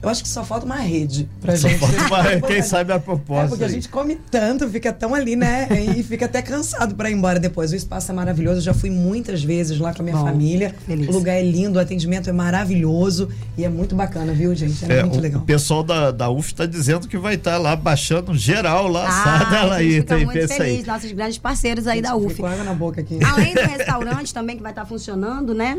eu 0.00 0.08
acho 0.08 0.22
que 0.22 0.28
só 0.28 0.44
falta 0.44 0.64
uma 0.66 0.76
rede 0.76 1.28
pra 1.40 1.56
só 1.56 1.68
gente. 1.68 1.80
Falta 1.80 1.96
uma, 2.06 2.40
quem 2.46 2.62
sabe 2.62 2.92
a 2.92 2.98
proposta. 2.98 3.46
É 3.46 3.48
porque 3.48 3.64
aí. 3.64 3.70
a 3.70 3.72
gente 3.72 3.88
come 3.88 4.16
tanto, 4.30 4.68
fica 4.68 4.92
tão 4.92 5.14
ali, 5.14 5.36
né? 5.36 5.68
E 5.92 6.02
fica 6.02 6.26
até 6.26 6.40
cansado 6.40 6.94
para 6.94 7.10
ir 7.10 7.14
embora 7.14 7.40
depois. 7.40 7.72
O 7.72 7.76
espaço 7.76 8.12
é 8.12 8.14
maravilhoso, 8.14 8.58
eu 8.58 8.62
já 8.62 8.74
fui 8.74 8.88
muitas 8.88 9.42
vezes 9.42 9.78
lá 9.78 9.92
com 9.92 10.00
a 10.00 10.04
minha 10.04 10.16
bom, 10.16 10.24
família. 10.24 10.74
Feliz. 10.86 11.08
O 11.08 11.12
lugar 11.12 11.34
é 11.34 11.42
lindo, 11.42 11.78
o 11.78 11.82
atendimento 11.82 12.30
é 12.30 12.32
maravilhoso 12.32 13.28
e 13.58 13.64
é 13.64 13.68
muito 13.68 13.94
bacana, 13.94 14.32
viu, 14.32 14.54
gente? 14.54 14.84
É, 14.90 14.98
é 14.98 15.02
muito 15.02 15.18
o, 15.18 15.20
legal. 15.20 15.42
O 15.42 15.44
pessoal 15.44 15.82
da, 15.82 16.10
da 16.10 16.30
UF 16.30 16.52
está 16.52 16.66
dizendo 16.66 17.08
que 17.08 17.18
vai 17.18 17.34
estar 17.34 17.52
tá 17.52 17.58
lá 17.58 17.74
baixando 17.74 18.34
geral 18.34 18.88
lá, 18.88 19.08
ah, 19.08 19.64
lá 19.64 19.76
aí. 19.76 20.02
Tem 20.02 20.26
feliz, 20.56 20.86
nossos 20.86 21.12
grandes 21.12 21.38
parceiros 21.38 21.86
aí 21.86 22.00
da 22.00 22.16
UF. 22.16 22.44
Água 22.44 22.64
na 22.64 22.74
boca 22.74 23.00
aqui. 23.00 23.18
Além 23.24 23.54
do 23.54 23.60
restaurante 23.66 24.32
também 24.32 24.56
que 24.56 24.62
vai 24.62 24.72
estar 24.72 24.84
funcionando, 24.84 25.54
né? 25.54 25.78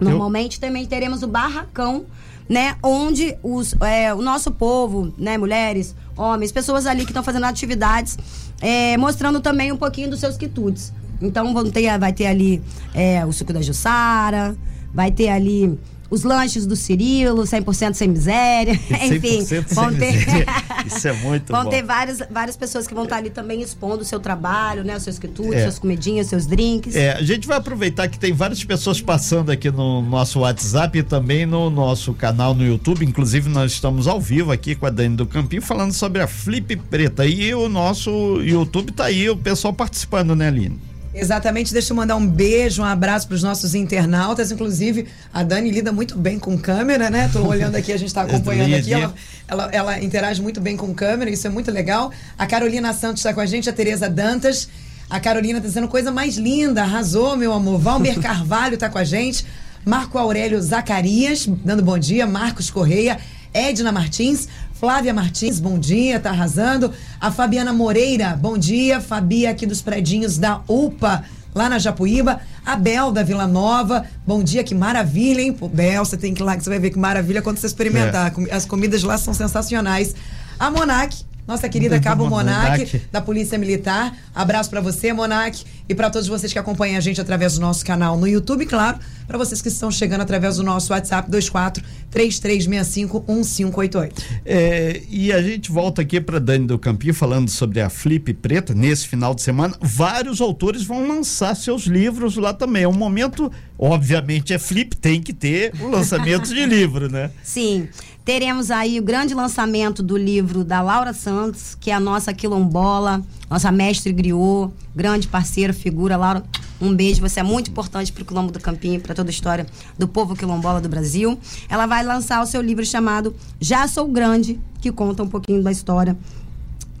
Normalmente 0.00 0.58
também 0.58 0.86
teremos 0.86 1.22
o 1.22 1.26
barracão, 1.26 2.04
né? 2.48 2.76
Onde 2.82 3.36
os, 3.42 3.74
é, 3.80 4.12
o 4.12 4.20
nosso 4.20 4.50
povo, 4.50 5.12
né? 5.16 5.38
Mulheres, 5.38 5.94
homens, 6.16 6.52
pessoas 6.52 6.86
ali 6.86 7.04
que 7.04 7.10
estão 7.10 7.22
fazendo 7.22 7.44
atividades, 7.44 8.18
é, 8.60 8.96
mostrando 8.96 9.40
também 9.40 9.72
um 9.72 9.76
pouquinho 9.76 10.10
dos 10.10 10.20
seus 10.20 10.36
quitutes. 10.36 10.92
Então 11.22 11.54
vão 11.54 11.70
ter, 11.70 11.96
vai 11.98 12.12
ter 12.12 12.26
ali 12.26 12.62
é, 12.92 13.24
o 13.24 13.32
suco 13.32 13.52
da 13.52 13.62
Jussara, 13.62 14.56
vai 14.92 15.10
ter 15.10 15.28
ali 15.28 15.78
os 16.14 16.22
lanches 16.22 16.64
do 16.66 16.76
Cirilo, 16.76 17.42
100% 17.42 17.94
sem 17.94 18.08
miséria. 18.08 18.72
Enfim, 19.04 19.40
100% 19.44 19.74
vão 19.74 19.90
sem 19.90 19.98
ter. 19.98 20.12
miséria. 20.16 20.46
Isso 20.86 21.08
é 21.08 21.12
muito 21.12 21.52
vão 21.52 21.64
bom. 21.64 21.70
ter 21.70 21.82
várias, 21.82 22.22
várias 22.30 22.56
pessoas 22.56 22.86
que 22.86 22.94
vão 22.94 23.04
estar 23.04 23.16
ali 23.16 23.30
também 23.30 23.60
expondo 23.60 24.02
o 24.02 24.04
seu 24.04 24.20
trabalho, 24.20 24.84
né? 24.84 24.96
Os 24.96 25.02
seus 25.02 25.18
quitutes, 25.18 25.54
É. 25.54 25.62
suas 25.64 25.78
comidinhas, 25.78 26.26
seus 26.28 26.46
drinks. 26.46 26.94
É, 26.94 27.12
a 27.12 27.22
gente 27.22 27.46
vai 27.46 27.56
aproveitar 27.58 28.08
que 28.08 28.18
tem 28.18 28.32
várias 28.32 28.62
pessoas 28.62 29.00
passando 29.00 29.50
aqui 29.50 29.70
no 29.70 30.00
nosso 30.02 30.40
WhatsApp 30.40 30.98
e 30.98 31.02
também 31.02 31.44
no 31.46 31.68
nosso 31.70 32.14
canal 32.14 32.54
no 32.54 32.64
YouTube. 32.64 33.04
Inclusive, 33.04 33.48
nós 33.48 33.72
estamos 33.72 34.06
ao 34.06 34.20
vivo 34.20 34.52
aqui 34.52 34.74
com 34.74 34.86
a 34.86 34.90
Dani 34.90 35.16
do 35.16 35.26
Campinho 35.26 35.62
falando 35.62 35.92
sobre 35.92 36.22
a 36.22 36.26
Flip 36.26 36.76
Preta. 36.76 37.26
E 37.26 37.54
o 37.54 37.68
nosso 37.68 38.10
YouTube 38.40 38.92
tá 38.92 39.06
aí, 39.06 39.28
o 39.28 39.36
pessoal 39.36 39.72
participando, 39.74 40.34
né, 40.36 40.48
Aline? 40.48 40.78
Exatamente, 41.14 41.72
deixa 41.72 41.92
eu 41.92 41.96
mandar 41.96 42.16
um 42.16 42.26
beijo, 42.26 42.82
um 42.82 42.84
abraço 42.84 43.28
para 43.28 43.36
os 43.36 43.42
nossos 43.42 43.74
internautas. 43.74 44.50
Inclusive, 44.50 45.06
a 45.32 45.44
Dani 45.44 45.70
lida 45.70 45.92
muito 45.92 46.18
bem 46.18 46.40
com 46.40 46.58
câmera, 46.58 47.08
né? 47.08 47.30
Tô 47.32 47.46
olhando 47.46 47.76
aqui, 47.76 47.92
a 47.92 47.96
gente 47.96 48.08
está 48.08 48.22
acompanhando 48.26 48.74
aqui. 48.74 48.92
Ela, 48.92 49.14
ela, 49.46 49.70
ela 49.72 50.02
interage 50.02 50.42
muito 50.42 50.60
bem 50.60 50.76
com 50.76 50.92
câmera, 50.92 51.30
isso 51.30 51.46
é 51.46 51.50
muito 51.50 51.70
legal. 51.70 52.10
A 52.36 52.46
Carolina 52.46 52.92
Santos 52.92 53.20
está 53.20 53.32
com 53.32 53.40
a 53.40 53.46
gente, 53.46 53.70
a 53.70 53.72
Tereza 53.72 54.08
Dantas. 54.08 54.68
A 55.08 55.20
Carolina 55.20 55.60
tá 55.60 55.68
dizendo 55.68 55.86
coisa 55.86 56.10
mais 56.10 56.36
linda, 56.36 56.82
arrasou, 56.82 57.36
meu 57.36 57.52
amor. 57.52 57.78
Valmer 57.78 58.18
Carvalho 58.20 58.76
tá 58.76 58.88
com 58.88 58.98
a 58.98 59.04
gente. 59.04 59.46
Marco 59.84 60.18
Aurélio 60.18 60.60
Zacarias, 60.60 61.46
dando 61.46 61.82
bom 61.82 61.98
dia. 61.98 62.26
Marcos 62.26 62.70
Correia. 62.70 63.18
Edna 63.54 63.92
Martins. 63.92 64.48
Flávia 64.84 65.14
Martins, 65.14 65.58
bom 65.60 65.78
dia, 65.78 66.20
tá 66.20 66.28
arrasando. 66.28 66.92
A 67.18 67.30
Fabiana 67.30 67.72
Moreira, 67.72 68.36
bom 68.36 68.58
dia. 68.58 69.00
Fabia 69.00 69.48
aqui 69.48 69.64
dos 69.64 69.80
predinhos 69.80 70.36
da 70.36 70.60
UPA, 70.68 71.24
lá 71.54 71.70
na 71.70 71.78
Japuíba. 71.78 72.38
A 72.66 72.76
Bel 72.76 73.10
da 73.10 73.22
Vila 73.22 73.46
Nova, 73.46 74.04
bom 74.26 74.42
dia, 74.44 74.62
que 74.62 74.74
maravilha, 74.74 75.40
hein? 75.40 75.54
Pô, 75.54 75.68
Bel, 75.70 76.04
você 76.04 76.18
tem 76.18 76.34
que 76.34 76.42
ir 76.42 76.44
lá 76.44 76.54
que 76.54 76.62
você 76.62 76.68
vai 76.68 76.78
ver 76.78 76.90
que 76.90 76.98
maravilha 76.98 77.40
quando 77.40 77.56
você 77.56 77.66
experimentar. 77.66 78.30
Com- 78.32 78.46
As 78.52 78.66
comidas 78.66 79.02
lá 79.02 79.16
são 79.16 79.32
sensacionais. 79.32 80.14
A 80.60 80.70
Monac, 80.70 81.16
nossa 81.46 81.68
querida 81.68 82.00
Cabo 82.00 82.28
Monac, 82.28 83.02
da 83.12 83.20
Polícia 83.20 83.58
Militar. 83.58 84.16
Abraço 84.34 84.70
pra 84.70 84.80
você, 84.80 85.12
Monac, 85.12 85.64
e 85.88 85.94
pra 85.94 86.08
todos 86.08 86.26
vocês 86.26 86.52
que 86.52 86.58
acompanham 86.58 86.96
a 86.96 87.00
gente 87.00 87.20
através 87.20 87.54
do 87.54 87.60
nosso 87.60 87.84
canal 87.84 88.18
no 88.18 88.26
YouTube, 88.26 88.64
claro, 88.66 88.98
pra 89.26 89.36
vocês 89.36 89.60
que 89.60 89.68
estão 89.68 89.90
chegando 89.90 90.22
através 90.22 90.56
do 90.56 90.62
nosso 90.62 90.92
WhatsApp 90.92 91.30
24 91.30 91.82
3365 92.10 93.24
1588. 93.28 94.22
É, 94.44 95.02
e 95.08 95.32
a 95.32 95.42
gente 95.42 95.70
volta 95.70 96.02
aqui 96.02 96.20
para 96.20 96.38
Dani 96.38 96.66
do 96.66 96.78
Campinho 96.78 97.12
falando 97.14 97.50
sobre 97.50 97.80
a 97.80 97.90
Flip 97.90 98.32
Preta. 98.34 98.74
Nesse 98.74 99.06
final 99.06 99.34
de 99.34 99.42
semana, 99.42 99.76
vários 99.80 100.40
autores 100.40 100.84
vão 100.84 101.06
lançar 101.06 101.54
seus 101.54 101.84
livros 101.84 102.36
lá 102.36 102.54
também. 102.54 102.84
É 102.84 102.88
um 102.88 102.92
momento, 102.92 103.50
obviamente, 103.78 104.54
é 104.54 104.58
Flip, 104.58 104.96
tem 104.96 105.20
que 105.20 105.32
ter 105.32 105.72
o 105.80 105.88
lançamento 105.88 106.48
de 106.48 106.64
livro, 106.64 107.10
né? 107.10 107.30
Sim. 107.42 107.88
Teremos 108.24 108.70
aí 108.70 108.98
o 108.98 109.02
grande 109.02 109.34
lançamento 109.34 110.02
do 110.02 110.16
livro 110.16 110.64
da 110.64 110.80
Laura 110.80 111.12
Santos, 111.12 111.76
que 111.78 111.90
é 111.90 111.94
a 111.94 112.00
nossa 112.00 112.32
quilombola, 112.32 113.22
nossa 113.50 113.70
mestre 113.70 114.14
griot, 114.14 114.72
grande 114.96 115.28
parceira, 115.28 115.74
figura. 115.74 116.16
Laura, 116.16 116.42
um 116.80 116.94
beijo. 116.94 117.20
Você 117.20 117.40
é 117.40 117.42
muito 117.42 117.70
importante 117.70 118.10
para 118.10 118.22
o 118.22 118.24
Quilombo 118.24 118.50
do 118.50 118.58
Campinho, 118.58 118.98
para 118.98 119.14
toda 119.14 119.28
a 119.28 119.30
história 119.30 119.66
do 119.98 120.08
povo 120.08 120.34
quilombola 120.34 120.80
do 120.80 120.88
Brasil. 120.88 121.38
Ela 121.68 121.84
vai 121.84 122.02
lançar 122.02 122.42
o 122.42 122.46
seu 122.46 122.62
livro 122.62 122.86
chamado 122.86 123.36
Já 123.60 123.86
Sou 123.86 124.08
Grande, 124.08 124.58
que 124.80 124.90
conta 124.90 125.22
um 125.22 125.28
pouquinho 125.28 125.62
da 125.62 125.70
história 125.70 126.16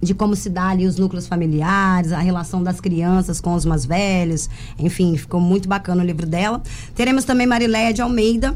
de 0.02 0.12
como 0.12 0.36
se 0.36 0.50
dá 0.50 0.68
ali 0.68 0.86
os 0.86 0.98
núcleos 0.98 1.26
familiares, 1.26 2.12
a 2.12 2.18
relação 2.18 2.62
das 2.62 2.82
crianças 2.82 3.40
com 3.40 3.54
os 3.54 3.64
mais 3.64 3.86
velhos. 3.86 4.50
Enfim, 4.78 5.16
ficou 5.16 5.40
muito 5.40 5.66
bacana 5.66 6.02
o 6.02 6.06
livro 6.06 6.26
dela. 6.26 6.62
Teremos 6.94 7.24
também 7.24 7.46
Mariléia 7.46 7.94
de 7.94 8.02
Almeida, 8.02 8.54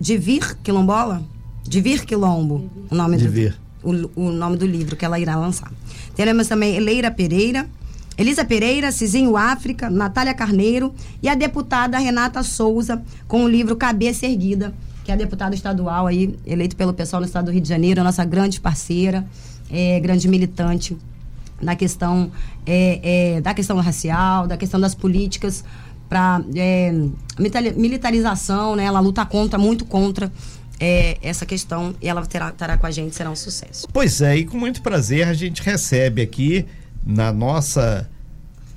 de 0.00 0.16
Vir 0.16 0.56
Quilombola? 0.62 1.22
De 1.62 1.80
Vir 1.80 2.04
Quilombo, 2.04 2.70
o 2.90 2.94
nome 2.94 3.16
do. 3.16 3.54
O, 3.82 4.26
o 4.26 4.30
nome 4.30 4.56
do 4.56 4.66
livro 4.66 4.96
que 4.96 5.04
ela 5.04 5.18
irá 5.18 5.36
lançar. 5.36 5.70
Teremos 6.14 6.48
também 6.48 6.74
Eleira 6.76 7.10
Pereira, 7.10 7.68
Elisa 8.16 8.44
Pereira, 8.44 8.90
Cizinho 8.90 9.36
África, 9.36 9.88
Natália 9.88 10.34
Carneiro 10.34 10.92
e 11.22 11.28
a 11.28 11.34
deputada 11.34 11.98
Renata 11.98 12.42
Souza 12.42 13.00
com 13.28 13.44
o 13.44 13.48
livro 13.48 13.76
Cabeça 13.76 14.26
Erguida, 14.26 14.74
que 15.04 15.12
é 15.12 15.14
a 15.14 15.16
deputada 15.16 15.54
estadual 15.54 16.06
aí, 16.06 16.36
eleito 16.44 16.74
pelo 16.74 16.92
pessoal 16.92 17.20
no 17.20 17.26
estado 17.26 17.46
do 17.46 17.52
Rio 17.52 17.60
de 17.60 17.68
Janeiro, 17.68 18.00
a 18.00 18.04
nossa 18.04 18.24
grande 18.24 18.60
parceira, 18.60 19.24
é, 19.70 20.00
grande 20.00 20.26
militante 20.26 20.96
na 21.62 21.76
questão 21.76 22.30
é, 22.66 23.36
é, 23.36 23.40
da 23.40 23.54
questão 23.54 23.76
racial, 23.78 24.46
da 24.46 24.56
questão 24.56 24.80
das 24.80 24.94
políticas 24.94 25.64
para 26.08 26.42
militarização, 27.76 28.74
né? 28.74 28.84
Ela 28.84 29.00
luta 29.00 29.24
contra, 29.26 29.58
muito 29.58 29.84
contra 29.84 30.32
é, 30.80 31.18
essa 31.22 31.44
questão 31.44 31.94
e 32.00 32.08
ela 32.08 32.24
terá, 32.24 32.50
estará 32.50 32.76
com 32.76 32.86
a 32.86 32.90
gente, 32.90 33.14
será 33.14 33.30
um 33.30 33.36
sucesso. 33.36 33.86
Pois 33.92 34.20
é, 34.20 34.36
e 34.36 34.44
com 34.44 34.56
muito 34.56 34.82
prazer 34.82 35.26
a 35.26 35.34
gente 35.34 35.62
recebe 35.62 36.22
aqui 36.22 36.66
na 37.04 37.32
nossa 37.32 38.08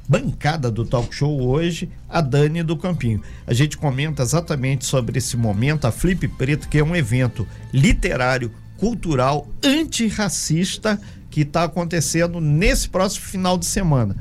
bancada 0.07 0.69
do 0.69 0.83
talk 0.83 1.15
show 1.15 1.41
hoje 1.41 1.89
a 2.09 2.19
Dani 2.19 2.63
do 2.63 2.75
Campinho. 2.75 3.21
A 3.47 3.53
gente 3.53 3.77
comenta 3.77 4.21
exatamente 4.21 4.85
sobre 4.85 5.17
esse 5.17 5.37
momento, 5.37 5.85
a 5.85 5.91
Flip 5.91 6.27
Preto, 6.27 6.67
que 6.67 6.79
é 6.79 6.83
um 6.83 6.95
evento 6.95 7.47
literário, 7.71 8.51
cultural, 8.77 9.47
antirracista 9.63 10.99
que 11.29 11.41
está 11.41 11.63
acontecendo 11.63 12.41
nesse 12.41 12.89
próximo 12.89 13.25
final 13.25 13.57
de 13.57 13.65
semana. 13.65 14.15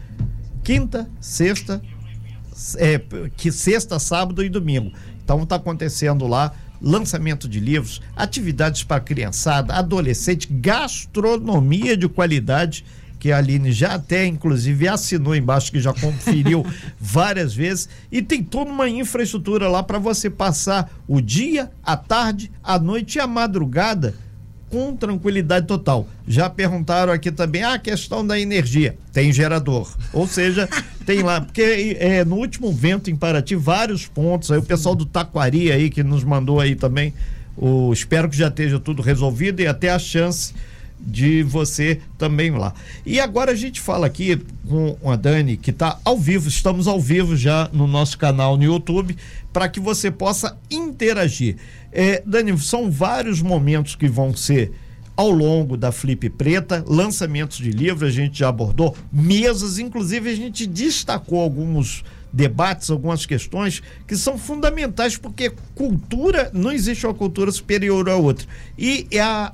Quinta, 0.63 1.11
sexta, 1.21 1.83
é, 2.79 3.01
que 3.37 3.51
sexta, 3.51 3.99
sábado 3.99 4.45
e 4.45 4.49
domingo. 4.49 4.93
Então 5.23 5.43
está 5.43 5.57
acontecendo 5.57 6.27
lá 6.27 6.53
lançamento 6.81 7.49
de 7.49 7.61
livros, 7.61 8.01
atividades 8.17 8.83
para 8.83 9.01
criançada, 9.01 9.75
adolescente, 9.75 10.49
gastronomia 10.51 11.97
de 11.97 12.09
qualidade 12.09 12.85
que 13.19 13.31
a 13.31 13.37
Aline 13.37 13.71
já 13.71 13.95
até 13.95 14.25
inclusive 14.25 14.89
assinou 14.89 15.37
embaixo 15.37 15.71
que 15.71 15.79
já 15.79 15.93
conferiu 15.93 16.65
várias 16.99 17.55
vezes 17.55 17.87
e 18.11 18.23
tem 18.23 18.43
toda 18.43 18.71
uma 18.71 18.89
infraestrutura 18.89 19.69
lá 19.69 19.83
para 19.83 19.99
você 19.99 20.31
passar 20.31 20.91
o 21.07 21.21
dia, 21.21 21.71
a 21.83 21.99
tarde, 21.99 22.51
a 22.65 22.79
noite 22.79 23.17
e 23.17 23.21
a 23.21 23.27
madrugada 23.27 24.15
com 24.71 24.95
tranquilidade 24.95 25.67
total. 25.67 26.07
Já 26.27 26.49
perguntaram 26.49 27.13
aqui 27.13 27.31
também 27.31 27.63
ah, 27.63 27.75
a 27.75 27.79
questão 27.79 28.25
da 28.25 28.39
energia. 28.39 28.97
Tem 29.13 29.33
gerador. 29.33 29.93
Ou 30.13 30.27
seja, 30.27 30.69
tem 31.05 31.23
lá, 31.23 31.41
porque 31.41 31.97
é, 31.99 32.25
no 32.25 32.37
último 32.37 32.73
vento 32.73 33.11
em 33.11 33.17
Paraty, 33.17 33.57
vários 33.57 34.07
pontos, 34.07 34.51
aí 34.51 34.59
o 34.59 34.63
pessoal 34.63 34.95
do 34.95 35.05
Taquari 35.05 35.73
aí 35.73 35.91
que 35.91 36.03
nos 36.03 36.23
mandou 36.23 36.61
aí 36.61 36.77
também, 36.77 37.13
o, 37.57 37.93
espero 37.93 38.29
que 38.29 38.37
já 38.37 38.49
esteja 38.49 38.79
tudo 38.79 39.03
resolvido 39.03 39.61
e 39.61 39.67
até 39.67 39.91
a 39.91 39.99
chance 39.99 40.55
de 41.01 41.43
você 41.43 42.01
também 42.19 42.51
lá. 42.51 42.75
E 43.05 43.19
agora 43.19 43.53
a 43.53 43.55
gente 43.55 43.81
fala 43.81 44.07
aqui 44.07 44.41
com 44.69 45.11
a 45.11 45.17
Dani, 45.17 45.57
que 45.57 45.71
está 45.71 45.99
ao 46.05 46.19
vivo, 46.19 46.49
estamos 46.49 46.87
ao 46.87 47.01
vivo 47.01 47.37
já 47.37 47.69
no 47.73 47.87
nosso 47.87 48.19
canal 48.19 48.57
no 48.57 48.65
YouTube, 48.65 49.17
para 49.53 49.69
que 49.69 49.81
você 49.81 50.11
possa 50.11 50.57
interagir. 50.71 51.57
É, 51.93 52.23
Dani, 52.25 52.57
são 52.59 52.91
vários 52.91 53.43
momentos 53.43 53.97
que 53.97 54.09
vão 54.09 54.35
ser 54.35 54.73
ao 55.17 55.31
longo 55.31 55.77
da 55.77 55.93
Flip 55.93 56.31
Preta, 56.31 56.83
lançamentos 56.87 57.59
de 57.59 57.71
livros, 57.71 58.09
a 58.09 58.11
gente 58.11 58.39
já 58.39 58.49
abordou, 58.49 58.97
mesas, 59.13 59.79
inclusive 59.79 60.31
a 60.31 60.35
gente 60.35 60.67
destacou 60.67 61.41
alguns 61.41 62.03
debates, 62.33 62.91
algumas 62.91 63.27
questões 63.27 63.83
que 64.07 64.17
são 64.17 64.39
fundamentais, 64.39 65.17
porque 65.17 65.53
cultura, 65.75 66.51
não 66.55 66.73
existe 66.73 67.07
uma 67.07 67.13
cultura 67.13 67.51
superior 67.51 68.09
à 68.09 68.17
outra. 68.17 68.47
E 68.79 69.07
é 69.11 69.21
a 69.21 69.53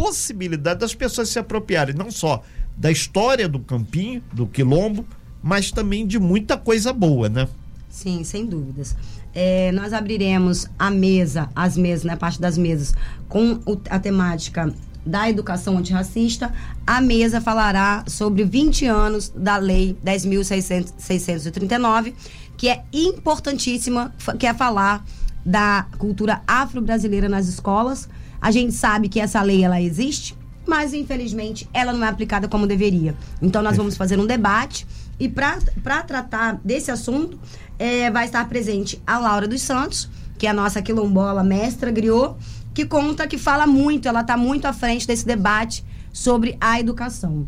possibilidade 0.00 0.80
das 0.80 0.94
pessoas 0.94 1.30
se 1.30 1.38
apropriarem 1.38 1.94
não 1.94 2.10
só 2.10 2.42
da 2.76 2.90
história 2.92 3.48
do 3.48 3.58
campinho, 3.58 4.22
do 4.30 4.46
quilombo, 4.46 5.06
mas 5.42 5.70
também 5.70 6.06
de 6.06 6.18
muita 6.18 6.58
coisa 6.58 6.92
boa, 6.92 7.30
né? 7.30 7.48
Sim, 7.88 8.22
sem 8.22 8.44
dúvidas. 8.44 8.94
É, 9.34 9.72
nós 9.72 9.94
abriremos 9.94 10.66
a 10.78 10.90
mesa, 10.90 11.48
as 11.54 11.78
mesas, 11.78 12.04
né, 12.04 12.14
parte 12.14 12.38
das 12.38 12.58
mesas, 12.58 12.94
com 13.26 13.52
o- 13.64 13.80
a 13.88 13.98
temática 13.98 14.70
da 15.04 15.30
educação 15.30 15.78
antirracista. 15.78 16.52
A 16.86 17.00
mesa 17.00 17.40
falará 17.40 18.04
sobre 18.06 18.44
20 18.44 18.84
anos 18.86 19.30
da 19.34 19.56
Lei 19.56 19.96
10.639, 20.04 22.12
que 22.56 22.68
é 22.68 22.82
importantíssima, 22.92 24.12
que 24.38 24.46
é 24.46 24.52
falar 24.52 25.04
da 25.44 25.86
cultura 25.96 26.42
afro-brasileira 26.46 27.28
nas 27.28 27.46
escolas. 27.46 28.08
A 28.40 28.50
gente 28.50 28.72
sabe 28.72 29.08
que 29.08 29.20
essa 29.20 29.40
lei 29.42 29.64
ela 29.64 29.80
existe, 29.80 30.36
mas 30.66 30.92
infelizmente 30.92 31.68
ela 31.72 31.92
não 31.92 32.04
é 32.04 32.08
aplicada 32.08 32.48
como 32.48 32.66
deveria. 32.66 33.14
Então 33.40 33.62
nós 33.62 33.76
vamos 33.76 33.96
fazer 33.96 34.18
um 34.18 34.26
debate 34.26 34.86
e 35.18 35.28
para 35.28 36.02
tratar 36.02 36.60
desse 36.64 36.90
assunto 36.90 37.38
é, 37.78 38.10
vai 38.10 38.26
estar 38.26 38.46
presente 38.48 39.00
a 39.06 39.18
Laura 39.18 39.48
dos 39.48 39.62
Santos, 39.62 40.10
que 40.38 40.46
é 40.46 40.50
a 40.50 40.54
nossa 40.54 40.82
quilombola 40.82 41.42
mestra 41.42 41.90
griot, 41.90 42.34
que 42.74 42.84
conta, 42.84 43.26
que 43.26 43.38
fala 43.38 43.66
muito, 43.66 44.06
ela 44.06 44.20
está 44.20 44.36
muito 44.36 44.66
à 44.66 44.72
frente 44.72 45.06
desse 45.06 45.26
debate 45.26 45.84
sobre 46.12 46.56
a 46.60 46.78
educação. 46.78 47.46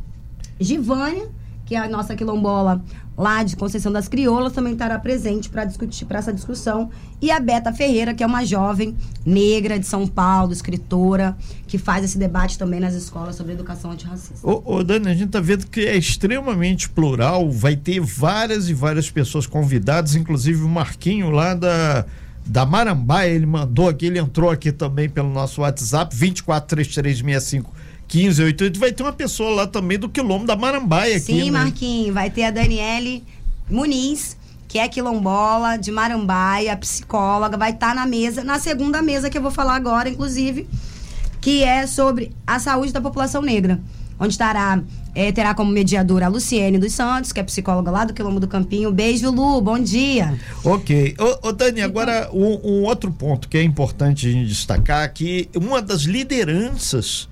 Givânia, 0.59 1.29
que 1.67 1.75
é 1.75 1.79
a 1.79 1.89
nossa 1.89 2.17
quilombola 2.17 2.83
lá 3.19 3.43
de 3.43 3.57
Conceição 3.57 3.91
das 3.91 4.07
Crioulas, 4.07 4.53
também 4.53 4.75
estará 4.75 4.97
presente 4.97 5.51
para 5.51 5.65
discutir 5.65 6.05
para 6.05 6.21
essa 6.21 6.33
discussão. 6.33 6.89
E 7.21 7.33
a 7.33 7.41
Beta 7.41 7.73
Ferreira, 7.73 8.15
que 8.15 8.23
é 8.23 8.27
uma 8.27 8.45
jovem 8.45 8.97
negra 9.27 9.77
de 9.77 9.87
São 9.87 10.07
Paulo, 10.07 10.53
escritora, 10.53 11.37
que 11.67 11.77
faz 11.77 12.05
esse 12.05 12.17
debate 12.17 12.57
também 12.57 12.79
nas 12.79 12.95
escolas 12.95 13.35
sobre 13.35 13.55
educação 13.55 13.91
antirracista. 13.91 14.47
Ô, 14.47 14.63
ô 14.65 14.85
Dani, 14.85 15.09
a 15.09 15.15
gente 15.15 15.27
está 15.27 15.41
vendo 15.41 15.67
que 15.67 15.81
é 15.81 15.97
extremamente 15.97 16.89
plural, 16.89 17.51
vai 17.51 17.75
ter 17.75 17.99
várias 18.01 18.69
e 18.69 18.75
várias 18.75 19.11
pessoas 19.11 19.49
convidadas, 19.49 20.15
inclusive 20.15 20.63
o 20.63 20.69
Marquinho 20.69 21.31
lá 21.31 21.55
da 21.55 22.07
da 22.47 22.65
Marambaia, 22.65 23.31
ele 23.31 23.45
mandou 23.45 23.91
aqui, 23.91 24.07
ele 24.07 24.19
entrou 24.19 24.49
aqui 24.49 24.73
também 24.73 25.07
pelo 25.07 25.29
nosso 25.29 25.61
WhatsApp, 25.61 26.17
243365 26.17 27.71
1588. 28.13 28.81
Vai 28.81 28.93
ter 28.93 29.03
uma 29.03 29.13
pessoa 29.13 29.51
lá 29.51 29.67
também 29.67 29.99
do 29.99 30.09
quilombo 30.09 30.47
da 30.47 30.57
Marambaia 30.57 31.19
Sim, 31.21 31.33
aqui. 31.33 31.45
Sim, 31.45 31.51
né? 31.51 31.59
Marquinhos, 31.59 32.15
vai 32.15 32.31
ter 32.31 32.45
a 32.45 32.51
Daniele 32.51 33.23
Muniz, 33.71 34.37
que 34.67 34.79
é 34.79 34.89
quilombola 34.89 35.77
de 35.77 35.91
Marambaia, 35.91 36.77
psicóloga, 36.77 37.57
vai 37.57 37.71
estar 37.71 37.89
tá 37.89 37.95
na 37.95 38.07
mesa, 38.07 38.43
na 38.43 38.59
segunda 38.59 39.03
mesa 39.03 39.29
que 39.29 39.37
eu 39.37 39.43
vou 39.43 39.51
falar 39.51 39.75
agora, 39.75 40.09
inclusive, 40.09 40.67
que 41.41 41.63
é 41.63 41.87
sobre 41.87 42.33
a 42.47 42.59
saúde 42.59 42.93
da 42.93 43.01
população 43.01 43.43
negra. 43.43 43.79
Onde 44.21 44.35
estará, 44.35 44.83
é, 45.15 45.31
terá 45.31 45.55
como 45.55 45.71
mediadora 45.71 46.27
a 46.27 46.29
Luciene 46.29 46.77
dos 46.77 46.93
Santos, 46.93 47.33
que 47.33 47.39
é 47.39 47.43
psicóloga 47.45 47.89
lá 47.89 48.05
do 48.05 48.13
Quilombo 48.13 48.41
do 48.41 48.49
Campinho. 48.49 48.91
Beijo, 48.91 49.31
Lu, 49.31 49.61
bom 49.61 49.79
dia. 49.79 50.37
Ok. 50.65 51.15
Ô, 51.19 51.49
ô 51.49 51.53
Dani, 51.53 51.81
então, 51.81 51.85
agora 51.85 52.29
um, 52.33 52.59
um 52.65 52.83
outro 52.83 53.13
ponto 53.13 53.49
que 53.49 53.57
é 53.57 53.63
importante 53.63 54.27
a 54.27 54.33
gente 54.33 54.49
destacar, 54.49 55.13
que 55.13 55.49
uma 55.55 55.81
das 55.81 56.03
lideranças 56.03 57.29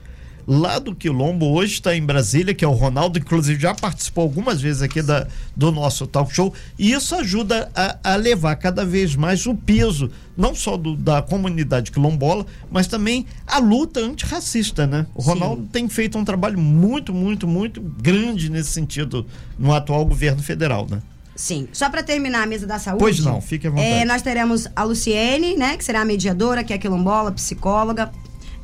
lá 0.47 0.79
do 0.79 0.95
Quilombo, 0.95 1.47
hoje 1.47 1.75
está 1.75 1.97
em 1.97 2.03
Brasília, 2.03 2.55
que 2.55 2.65
é 2.65 2.69
o 2.69 2.73
Ronaldo, 2.73 3.19
inclusive 3.19 3.61
já 3.61 3.75
participou 3.75 4.23
algumas 4.23 4.61
vezes 4.61 4.81
aqui 4.81 5.03
da, 5.03 5.26
do 5.57 5.73
nosso 5.73 6.07
talk 6.07 6.33
show, 6.33 6.55
e 6.79 6.93
isso 6.93 7.15
ajuda 7.15 7.71
a, 7.75 8.12
a 8.12 8.17
levar 8.17 8.55
cada 8.57 8.85
vez 8.85 9.17
mais 9.17 9.45
o 9.47 9.55
peso, 9.55 10.11
não 10.37 10.55
só 10.55 10.76
do, 10.76 10.97
da 10.97 11.21
comunidade 11.21 11.91
quilombola, 11.91 12.47
mas 12.71 12.87
também 12.87 13.26
a 13.47 13.59
luta 13.59 14.00
antirracista, 14.00 14.87
né? 14.87 15.07
O 15.15 15.23
Ronaldo 15.23 15.62
Sim. 15.62 15.69
tem 15.73 15.88
feito 15.88 16.17
um 16.17 16.25
trabalho 16.25 16.59
muito, 16.59 17.12
muito, 17.12 17.49
muito 17.49 17.81
grande 17.81 18.50
nesse 18.50 18.71
sentido 18.71 19.26
no 19.59 19.75
atual 19.75 20.05
governo 20.07 20.43
federal, 20.43 20.87
né? 20.88 21.03
Sim. 21.35 21.69
Só 21.71 21.91
para 21.91 22.03
terminar 22.03 22.45
a 22.45 22.47
mesa 22.47 22.67
da 22.67 22.79
saúde. 22.79 23.00
Pois 23.00 23.21
não, 23.21 23.43
fique 23.43 23.67
à 23.67 23.71
vontade. 23.71 23.88
É, 23.88 24.05
nós 24.07 24.23
teremos 24.23 24.67
a 24.75 24.85
Luciene, 24.85 25.55
né, 25.55 25.76
que 25.76 25.85
será 25.85 26.00
a 26.00 26.05
mediadora, 26.05 26.65
que 26.65 26.73
é 26.73 26.79
quilombola, 26.79 27.31
psicóloga, 27.31 28.11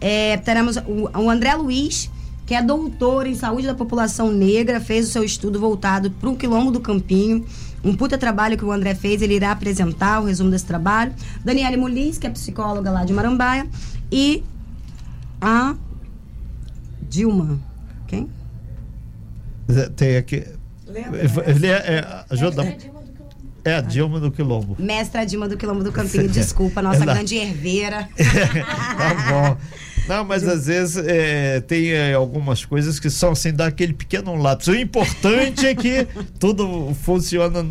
é, 0.02 0.36
teremos 0.36 0.76
o, 0.78 1.08
o 1.16 1.30
André 1.30 1.54
Luiz, 1.54 2.10
que 2.44 2.54
é 2.54 2.60
doutor 2.60 3.24
em 3.24 3.36
saúde 3.36 3.68
da 3.68 3.74
população 3.74 4.32
negra, 4.32 4.80
fez 4.80 5.08
o 5.08 5.12
seu 5.12 5.22
estudo 5.22 5.60
voltado 5.60 6.10
para 6.10 6.28
o 6.28 6.36
quilombo 6.36 6.72
do 6.72 6.80
Campinho. 6.80 7.46
Um 7.84 7.94
puta 7.94 8.18
trabalho 8.18 8.58
que 8.58 8.64
o 8.64 8.72
André 8.72 8.96
fez, 8.96 9.22
ele 9.22 9.34
irá 9.34 9.52
apresentar 9.52 10.20
o 10.20 10.26
resumo 10.26 10.50
desse 10.50 10.66
trabalho. 10.66 11.12
Daniele 11.44 11.76
Mulis, 11.76 12.18
que 12.18 12.26
é 12.26 12.30
psicóloga 12.30 12.90
lá 12.90 13.04
de 13.04 13.12
Marambaia. 13.12 13.66
E 14.10 14.42
a 15.40 15.76
Dilma. 17.08 17.60
Quem? 18.08 18.28
Tem 19.94 20.16
aqui. 20.16 20.44
Lembra? 20.86 21.20
Ele 21.48 21.66
é, 21.68 21.70
é, 21.70 22.24
ajuda. 22.28 22.76
É 23.64 23.74
a 23.74 23.80
Dilma 23.80 24.18
do 24.18 24.32
Quilombo. 24.32 24.76
Mestra 24.80 25.24
Dilma 25.24 25.48
do 25.48 25.56
Quilombo 25.56 25.84
do 25.84 25.92
Campinho, 25.92 26.28
desculpa, 26.28 26.82
nossa 26.82 27.04
grande 27.04 27.36
herveira. 27.36 28.08
tá 28.18 29.30
bom. 29.30 29.56
Não, 30.08 30.24
mas 30.24 30.46
às 30.46 30.66
vezes 30.66 30.96
é, 30.96 31.60
tem 31.60 31.92
é, 31.92 32.14
algumas 32.14 32.64
coisas 32.64 32.98
que 32.98 33.08
são 33.08 33.32
dar 33.54 33.66
aquele 33.66 33.92
pequeno 33.92 34.34
lápis. 34.34 34.66
O 34.68 34.74
importante 34.74 35.66
é 35.66 35.74
que 35.74 36.06
tudo 36.38 36.94
funciona 37.02 37.64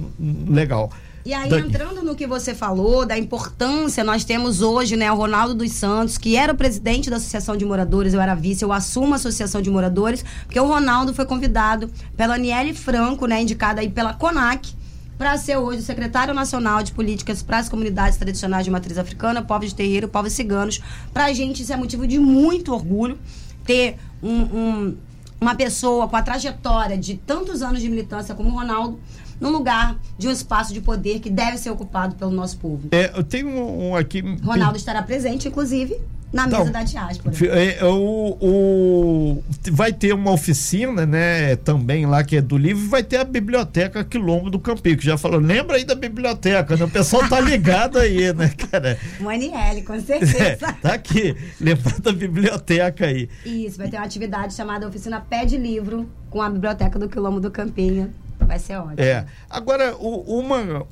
legal. 0.48 0.92
E 1.24 1.34
aí, 1.34 1.54
entrando 1.54 2.02
no 2.02 2.16
que 2.16 2.26
você 2.26 2.56
falou, 2.56 3.06
da 3.06 3.16
importância, 3.16 4.04
nós 4.04 4.24
temos 4.24 4.62
hoje, 4.62 4.96
né, 4.96 5.12
o 5.12 5.16
Ronaldo 5.16 5.54
dos 5.54 5.72
Santos, 5.72 6.18
que 6.18 6.36
era 6.36 6.52
o 6.52 6.56
presidente 6.56 7.12
da 7.12 7.18
Associação 7.18 7.56
de 7.56 7.64
Moradores, 7.64 8.14
eu 8.14 8.22
era 8.22 8.34
vice, 8.34 8.64
eu 8.64 8.74
assumo 8.74 9.14
a 9.14 9.18
Associação 9.18 9.62
de 9.62 9.70
Moradores, 9.70 10.26
porque 10.46 10.60
o 10.60 10.66
Ronaldo 10.66 11.14
foi 11.14 11.26
convidado 11.26 11.92
pela 12.18 12.36
Aniele 12.36 12.74
Franco, 12.74 13.28
né, 13.28 13.40
indicada 13.40 13.82
aí 13.82 13.90
pela 13.90 14.14
CONAC, 14.14 14.74
para 15.22 15.38
ser 15.38 15.56
hoje 15.56 15.82
o 15.82 15.84
secretário 15.84 16.34
nacional 16.34 16.82
de 16.82 16.92
políticas 16.92 17.44
para 17.44 17.60
as 17.60 17.70
comunidades 17.70 18.18
tradicionais 18.18 18.66
de 18.66 18.72
matriz 18.72 18.98
africana, 18.98 19.40
povos 19.40 19.70
de 19.70 19.76
terreiro, 19.76 20.08
povos 20.08 20.34
ciganos. 20.34 20.82
Para 21.14 21.26
a 21.26 21.32
gente 21.32 21.62
isso 21.62 21.72
é 21.72 21.78
motivo 21.78 22.08
de 22.08 22.18
muito 22.18 22.74
orgulho 22.74 23.20
ter 23.64 23.98
um, 24.24 24.42
um, 24.42 24.98
uma 25.40 25.54
pessoa 25.54 26.08
com 26.08 26.16
a 26.16 26.24
trajetória 26.24 26.98
de 26.98 27.18
tantos 27.18 27.62
anos 27.62 27.82
de 27.82 27.88
militância 27.88 28.34
como 28.34 28.50
o 28.50 28.52
Ronaldo 28.52 29.00
num 29.40 29.52
lugar 29.52 29.96
de 30.18 30.28
um 30.28 30.32
espaço 30.32 30.74
de 30.74 30.82
poder 30.82 31.20
que 31.20 31.30
deve 31.30 31.60
ser 31.60 31.70
ocupado 31.70 32.16
pelo 32.16 32.32
nosso 32.32 32.58
povo. 32.58 32.88
É, 32.92 33.12
eu 33.16 33.24
tenho 33.24 33.48
um, 33.48 33.90
um 33.90 33.96
aqui. 33.96 34.22
Ronaldo 34.44 34.76
estará 34.76 35.04
presente, 35.04 35.48
inclusive, 35.48 36.00
na 36.32 36.48
então, 36.48 36.60
mesa 36.60 36.72
da 36.72 36.84
diáspora. 36.84 37.36
É, 37.48 37.84
o, 37.84 38.38
o, 38.42 39.44
vai 39.72 39.92
ter 39.92 40.14
uma 40.14 40.32
oficina, 40.32 41.06
né, 41.06 41.56
também 41.58 42.06
lá 42.06 42.24
que 42.24 42.38
é 42.38 42.42
do 42.42 42.58
livro, 42.58 42.84
e 42.86 42.88
vai 42.88 43.04
ter 43.04 43.18
a 43.18 43.24
biblioteca 43.24 44.04
Quilombo 44.04 44.50
do 44.50 44.60
Campinho, 44.60 44.98
que 44.98 45.06
já 45.06 45.18
falou, 45.18 45.40
lembra 45.40 45.76
aí 45.76 45.84
da 45.84 45.96
biblioteca, 45.96 46.78
né? 46.78 46.86
O 46.86 46.90
pessoal 46.90 47.28
tá 47.28 47.40
ligado 47.40 48.00
aí, 48.00 48.34
né, 48.34 48.50
cara? 48.72 48.98
Maniele, 49.20 49.82
com 49.82 50.00
certeza. 50.00 50.38
É, 50.38 50.56
tá 50.56 50.94
aqui, 50.94 51.36
lembra 51.60 52.00
da 52.00 52.12
biblioteca 52.14 53.06
aí. 53.06 53.30
Isso, 53.46 53.78
vai 53.78 53.90
ter 53.90 53.98
uma 53.98 54.06
atividade 54.06 54.54
chamada 54.54 54.88
Oficina 54.88 55.20
Pé 55.20 55.46
de 55.46 55.58
Livro, 55.58 56.10
com 56.30 56.42
a 56.42 56.50
biblioteca 56.50 56.98
do 56.98 57.10
Quilombo 57.10 57.40
do 57.40 57.52
Campinho. 57.52 58.14
Vai 58.40 58.58
ser 58.58 58.78
ótimo. 58.78 58.96
É. 58.98 59.26
Agora, 59.50 59.96
o, 59.98 60.40
uma 60.40 60.86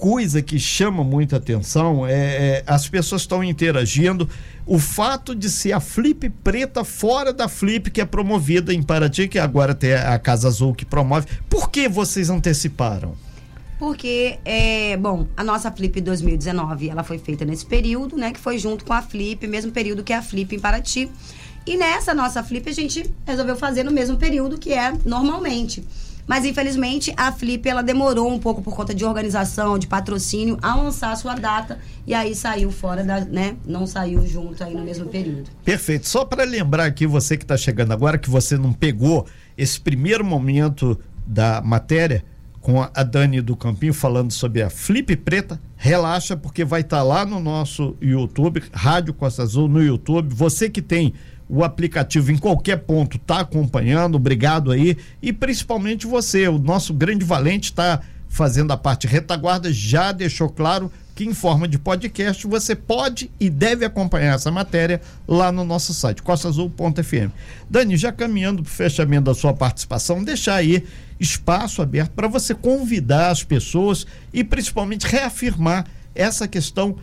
coisa 0.00 0.40
que 0.40 0.58
chama 0.58 1.04
muita 1.04 1.36
atenção 1.36 2.06
é, 2.06 2.12
é 2.12 2.64
as 2.66 2.88
pessoas 2.88 3.20
estão 3.20 3.44
interagindo. 3.44 4.26
O 4.66 4.78
fato 4.78 5.34
de 5.34 5.50
ser 5.50 5.72
a 5.72 5.80
Flip 5.80 6.30
preta 6.42 6.82
fora 6.84 7.34
da 7.34 7.48
Flip 7.48 7.90
que 7.90 8.00
é 8.00 8.06
promovida 8.06 8.72
em 8.72 8.82
Paraty, 8.82 9.28
que 9.28 9.38
agora 9.38 9.74
tem 9.74 9.92
a 9.92 10.18
Casa 10.18 10.48
Azul 10.48 10.74
que 10.74 10.86
promove. 10.86 11.26
Por 11.50 11.70
que 11.70 11.86
vocês 11.86 12.30
anteciparam? 12.30 13.14
Porque, 13.78 14.38
é, 14.44 14.96
bom, 14.96 15.26
a 15.36 15.44
nossa 15.44 15.70
Flip 15.70 16.00
2019, 16.00 16.88
ela 16.88 17.02
foi 17.02 17.18
feita 17.18 17.44
nesse 17.44 17.66
período, 17.66 18.16
né? 18.16 18.30
Que 18.32 18.40
foi 18.40 18.58
junto 18.58 18.84
com 18.84 18.92
a 18.92 19.02
Flip, 19.02 19.46
mesmo 19.46 19.70
período 19.70 20.02
que 20.02 20.12
a 20.12 20.22
Flip 20.22 20.54
em 20.54 20.58
Paraty. 20.58 21.10
E 21.66 21.76
nessa 21.76 22.14
nossa 22.14 22.42
Flip 22.42 22.68
a 22.68 22.72
gente 22.72 23.10
resolveu 23.26 23.56
fazer 23.56 23.82
no 23.82 23.90
mesmo 23.90 24.16
período 24.16 24.58
que 24.58 24.72
é 24.72 24.92
normalmente. 25.04 25.84
Mas 26.26 26.44
infelizmente 26.44 27.12
a 27.16 27.32
Flip 27.32 27.68
ela 27.68 27.82
demorou 27.82 28.30
um 28.30 28.38
pouco 28.38 28.62
por 28.62 28.74
conta 28.74 28.94
de 28.94 29.04
organização, 29.04 29.78
de 29.78 29.86
patrocínio 29.86 30.58
a 30.62 30.74
lançar 30.74 31.12
a 31.12 31.16
sua 31.16 31.34
data 31.34 31.78
e 32.06 32.14
aí 32.14 32.34
saiu 32.34 32.70
fora 32.70 33.02
da, 33.02 33.20
né, 33.20 33.56
não 33.66 33.86
saiu 33.86 34.26
junto 34.26 34.62
aí 34.62 34.74
no 34.74 34.84
mesmo 34.84 35.06
período. 35.06 35.50
Perfeito. 35.64 36.08
Só 36.08 36.24
para 36.24 36.44
lembrar 36.44 36.84
aqui 36.84 37.06
você 37.06 37.36
que 37.36 37.44
está 37.44 37.56
chegando 37.56 37.92
agora 37.92 38.18
que 38.18 38.30
você 38.30 38.56
não 38.56 38.72
pegou 38.72 39.26
esse 39.56 39.80
primeiro 39.80 40.24
momento 40.24 40.98
da 41.26 41.60
matéria 41.60 42.24
com 42.60 42.82
a 42.82 43.02
Dani 43.02 43.40
do 43.40 43.56
Campinho 43.56 43.94
falando 43.94 44.30
sobre 44.32 44.62
a 44.62 44.68
Flip 44.68 45.16
Preta, 45.16 45.60
relaxa 45.76 46.36
porque 46.36 46.64
vai 46.64 46.82
estar 46.82 46.98
tá 46.98 47.02
lá 47.02 47.24
no 47.24 47.40
nosso 47.40 47.96
YouTube, 48.00 48.62
Rádio 48.72 49.14
Costa 49.14 49.42
Azul 49.42 49.66
no 49.66 49.82
YouTube. 49.82 50.34
Você 50.34 50.68
que 50.68 50.82
tem 50.82 51.14
o 51.50 51.64
aplicativo 51.64 52.30
em 52.30 52.38
qualquer 52.38 52.76
ponto 52.76 53.16
está 53.16 53.40
acompanhando, 53.40 54.14
obrigado 54.14 54.70
aí. 54.70 54.96
E 55.20 55.32
principalmente 55.32 56.06
você, 56.06 56.46
o 56.46 56.58
nosso 56.58 56.94
grande 56.94 57.24
valente 57.24 57.70
está 57.70 58.00
fazendo 58.28 58.72
a 58.72 58.76
parte 58.76 59.08
retaguarda, 59.08 59.72
já 59.72 60.12
deixou 60.12 60.48
claro 60.48 60.90
que 61.16 61.24
em 61.24 61.34
forma 61.34 61.66
de 61.66 61.78
podcast 61.78 62.46
você 62.46 62.76
pode 62.76 63.30
e 63.40 63.50
deve 63.50 63.84
acompanhar 63.84 64.36
essa 64.36 64.50
matéria 64.50 65.02
lá 65.26 65.50
no 65.50 65.64
nosso 65.64 65.92
site, 65.92 66.22
costaazul.fm. 66.22 67.30
Dani, 67.68 67.96
já 67.96 68.12
caminhando 68.12 68.62
para 68.62 68.70
o 68.70 68.72
fechamento 68.72 69.24
da 69.24 69.34
sua 69.34 69.52
participação, 69.52 70.22
deixar 70.22 70.54
aí 70.54 70.84
espaço 71.18 71.82
aberto 71.82 72.12
para 72.12 72.28
você 72.28 72.54
convidar 72.54 73.30
as 73.30 73.42
pessoas 73.42 74.06
e 74.32 74.44
principalmente 74.44 75.06
reafirmar 75.06 75.84
essa 76.14 76.46
questão 76.46 76.96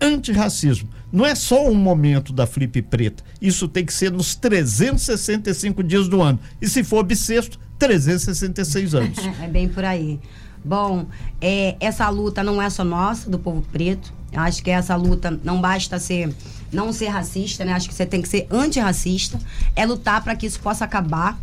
antirracismo. 0.00 0.88
Não 1.12 1.26
é 1.26 1.34
só 1.34 1.68
um 1.68 1.74
momento 1.74 2.32
da 2.32 2.46
Flip 2.46 2.80
Preta. 2.82 3.22
Isso 3.40 3.68
tem 3.68 3.84
que 3.84 3.92
ser 3.92 4.10
nos 4.10 4.34
365 4.34 5.82
dias 5.82 6.08
do 6.08 6.22
ano. 6.22 6.38
E 6.60 6.66
se 6.66 6.82
for 6.82 7.04
bissexto, 7.04 7.60
366 7.78 8.94
anos. 8.94 9.18
é 9.42 9.46
bem 9.46 9.68
por 9.68 9.84
aí. 9.84 10.18
Bom, 10.64 11.06
é, 11.40 11.76
essa 11.80 12.08
luta 12.08 12.42
não 12.42 12.62
é 12.62 12.70
só 12.70 12.82
nossa, 12.82 13.28
do 13.28 13.38
povo 13.38 13.62
preto. 13.70 14.14
Acho 14.34 14.62
que 14.62 14.70
essa 14.70 14.96
luta 14.96 15.38
não 15.44 15.60
basta 15.60 15.98
ser 15.98 16.34
não 16.72 16.90
ser 16.90 17.08
racista, 17.08 17.64
né? 17.64 17.72
Acho 17.74 17.88
que 17.88 17.94
você 17.94 18.06
tem 18.06 18.22
que 18.22 18.28
ser 18.28 18.46
antirracista. 18.50 19.38
É 19.76 19.84
lutar 19.84 20.24
para 20.24 20.34
que 20.34 20.46
isso 20.46 20.58
possa 20.60 20.84
acabar. 20.86 21.38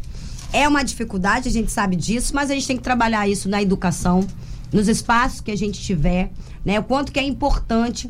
É 0.51 0.67
uma 0.67 0.82
dificuldade, 0.84 1.47
a 1.47 1.51
gente 1.51 1.71
sabe 1.71 1.95
disso, 1.95 2.34
mas 2.34 2.49
a 2.49 2.55
gente 2.55 2.65
tem 2.65 2.77
que 2.77 2.82
trabalhar 2.82 3.27
isso 3.27 3.47
na 3.47 3.62
educação, 3.62 4.25
nos 4.73 4.88
espaços 4.88 5.41
que 5.41 5.51
a 5.51 5.55
gente 5.55 5.79
tiver, 5.79 6.32
né? 6.65 6.79
O 6.79 6.84
quanto 6.84 7.12
que 7.12 7.19
é 7.19 7.23
importante 7.23 8.10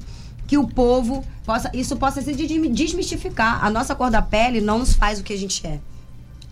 que 0.50 0.58
o 0.58 0.68
povo 0.68 1.24
possa, 1.46 1.70
isso 1.76 1.96
possa 1.96 2.24
se 2.24 2.34
desmistificar. 2.34 3.64
A 3.64 3.70
nossa 3.70 3.94
cor 3.94 4.10
da 4.10 4.20
pele 4.20 4.60
não 4.60 4.80
nos 4.80 4.94
faz 4.94 5.20
o 5.20 5.24
que 5.24 5.32
a 5.32 5.38
gente 5.38 5.66
é. 5.66 5.80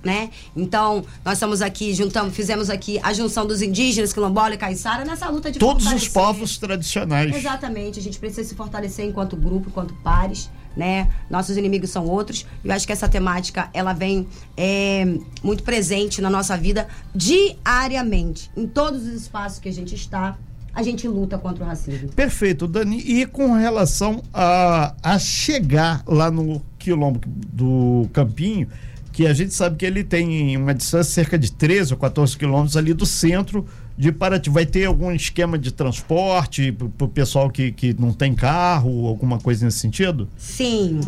Né? 0.04 0.30
Então, 0.56 1.04
nós 1.26 1.34
estamos 1.34 1.64
aqui, 1.64 1.96
juntamos, 1.96 2.36
fizemos 2.36 2.70
aqui 2.70 3.00
a 3.02 3.12
junção 3.12 3.48
dos 3.48 3.60
indígenas, 3.60 4.14
quilombola 4.14 4.54
e 4.54 4.58
caiçara 4.58 5.04
nessa 5.04 5.28
luta 5.30 5.52
de 5.52 5.58
Todos 5.58 5.92
os 5.92 6.08
povos 6.08 6.60
tradicionais. 6.60 7.36
Exatamente, 7.36 8.00
a 8.00 8.04
gente 8.04 8.20
precisa 8.20 8.48
se 8.48 8.54
fortalecer 8.54 9.04
enquanto 9.04 9.36
grupo, 9.36 9.68
enquanto 9.70 9.96
pares, 9.96 10.48
né? 10.78 11.12
Nossos 11.28 11.58
inimigos 11.58 11.90
são 11.90 12.06
outros. 12.06 12.46
Eu 12.64 12.72
acho 12.72 12.86
que 12.86 12.94
essa 12.94 13.10
temática, 13.10 13.68
ela 13.74 13.94
vem 13.94 14.28
é, 14.56 15.06
muito 15.42 15.64
presente 15.64 16.22
na 16.22 16.30
nossa 16.30 16.56
vida 16.56 16.88
diariamente, 17.16 18.52
em 18.56 18.68
todos 18.68 19.02
os 19.02 19.14
espaços 19.24 19.58
que 19.58 19.68
a 19.68 19.74
gente 19.74 19.96
está, 19.96 20.38
a 20.78 20.84
gente 20.84 21.08
luta 21.08 21.40
contra 21.40 21.64
o 21.64 21.68
racismo. 21.68 22.10
Perfeito, 22.10 22.68
Dani. 22.68 23.00
E 23.00 23.26
com 23.26 23.54
relação 23.54 24.22
a, 24.32 24.94
a 25.02 25.18
chegar 25.18 26.04
lá 26.06 26.30
no 26.30 26.62
quilombo 26.78 27.20
do 27.52 28.08
Campinho, 28.14 28.68
que 29.12 29.26
a 29.26 29.34
gente 29.34 29.56
sabe 29.56 29.76
que 29.76 29.84
ele 29.84 30.04
tem 30.04 30.56
uma 30.56 30.76
distância 30.76 31.12
cerca 31.12 31.36
de 31.36 31.52
13 31.52 31.94
ou 31.94 32.00
14 32.00 32.38
quilômetros 32.38 32.78
ali 32.78 32.94
do 32.94 33.08
centro 33.08 33.66
de 33.98 34.12
Paraty. 34.12 34.52
Vai 34.52 34.68
ter 34.68 34.86
algum 34.86 35.12
esquema 35.12 35.58
de 35.58 35.72
transporte 35.72 36.72
para 36.72 37.06
o 37.06 37.10
pessoal 37.10 37.50
que, 37.50 37.72
que 37.72 37.96
não 38.00 38.14
tem 38.14 38.36
carro, 38.36 39.08
alguma 39.08 39.40
coisa 39.40 39.66
nesse 39.66 39.80
sentido? 39.80 40.30
Sim. 40.38 41.02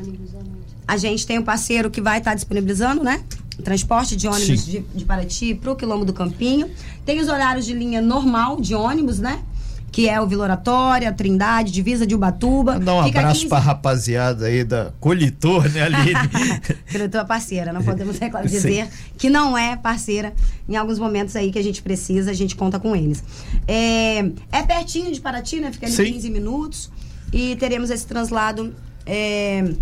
A 0.88 0.98
gente 0.98 1.28
tem 1.28 1.38
um 1.38 1.44
parceiro 1.44 1.92
que 1.92 2.02
vai 2.02 2.18
estar 2.18 2.32
tá 2.32 2.36
disponibilizando, 2.36 3.04
né? 3.04 3.24
Transporte 3.64 4.16
de 4.16 4.28
ônibus 4.28 4.66
de, 4.66 4.80
de 4.80 5.06
Paraty 5.06 5.54
para 5.54 5.72
o 5.72 5.76
Quilombo 5.76 6.06
do 6.06 6.14
Campinho. 6.14 6.72
Tem 7.06 7.20
os 7.22 7.28
horários 7.28 7.68
de 7.68 7.74
linha 7.76 8.02
normal 8.02 8.60
de 8.60 8.74
ônibus, 8.74 9.20
né? 9.20 9.44
Que 9.92 10.08
é 10.08 10.20
o 10.22 10.28
Vila 10.28 10.44
Oratória, 10.44 11.12
Trindade, 11.12 11.72
Divisa 11.72 12.06
de 12.06 12.16
Ubatuba. 12.16 12.80
Dá 12.80 12.96
um 12.96 13.04
Fica 13.06 13.20
abraço 13.20 13.42
15... 13.42 13.50
pra 13.50 13.60
rapaziada 13.60 14.46
aí 14.46 14.64
da 14.64 14.92
Colitor, 15.00 15.70
né, 15.70 15.84
Aline? 15.84 16.14
Colitor 16.92 17.22
é 17.22 17.26
parceira, 17.26 17.74
não 17.74 17.84
podemos 17.84 18.18
dizer 18.46 18.86
Sim. 18.86 18.92
que 19.18 19.30
não 19.30 19.58
é 19.58 19.76
parceira. 19.76 20.34
Em 20.68 20.76
alguns 20.76 21.00
momentos 21.00 21.36
aí 21.36 21.52
que 21.52 21.60
a 21.60 21.64
gente 21.64 21.82
precisa, 21.82 22.32
a 22.32 22.34
gente 22.34 22.56
conta 22.56 22.80
com 22.80 22.96
eles. 22.96 23.24
É, 23.68 24.20
é 24.52 24.64
pertinho 24.66 25.12
de 25.12 25.20
Paraty, 25.20 25.60
né? 25.60 25.72
Fica 25.72 25.86
ali 25.86 25.96
Sim. 25.96 26.14
15 26.14 26.30
minutos. 26.30 26.92
E 27.32 27.56
teremos 27.58 27.90
esse 27.92 28.08
translado 28.08 28.74
é, 29.06 29.74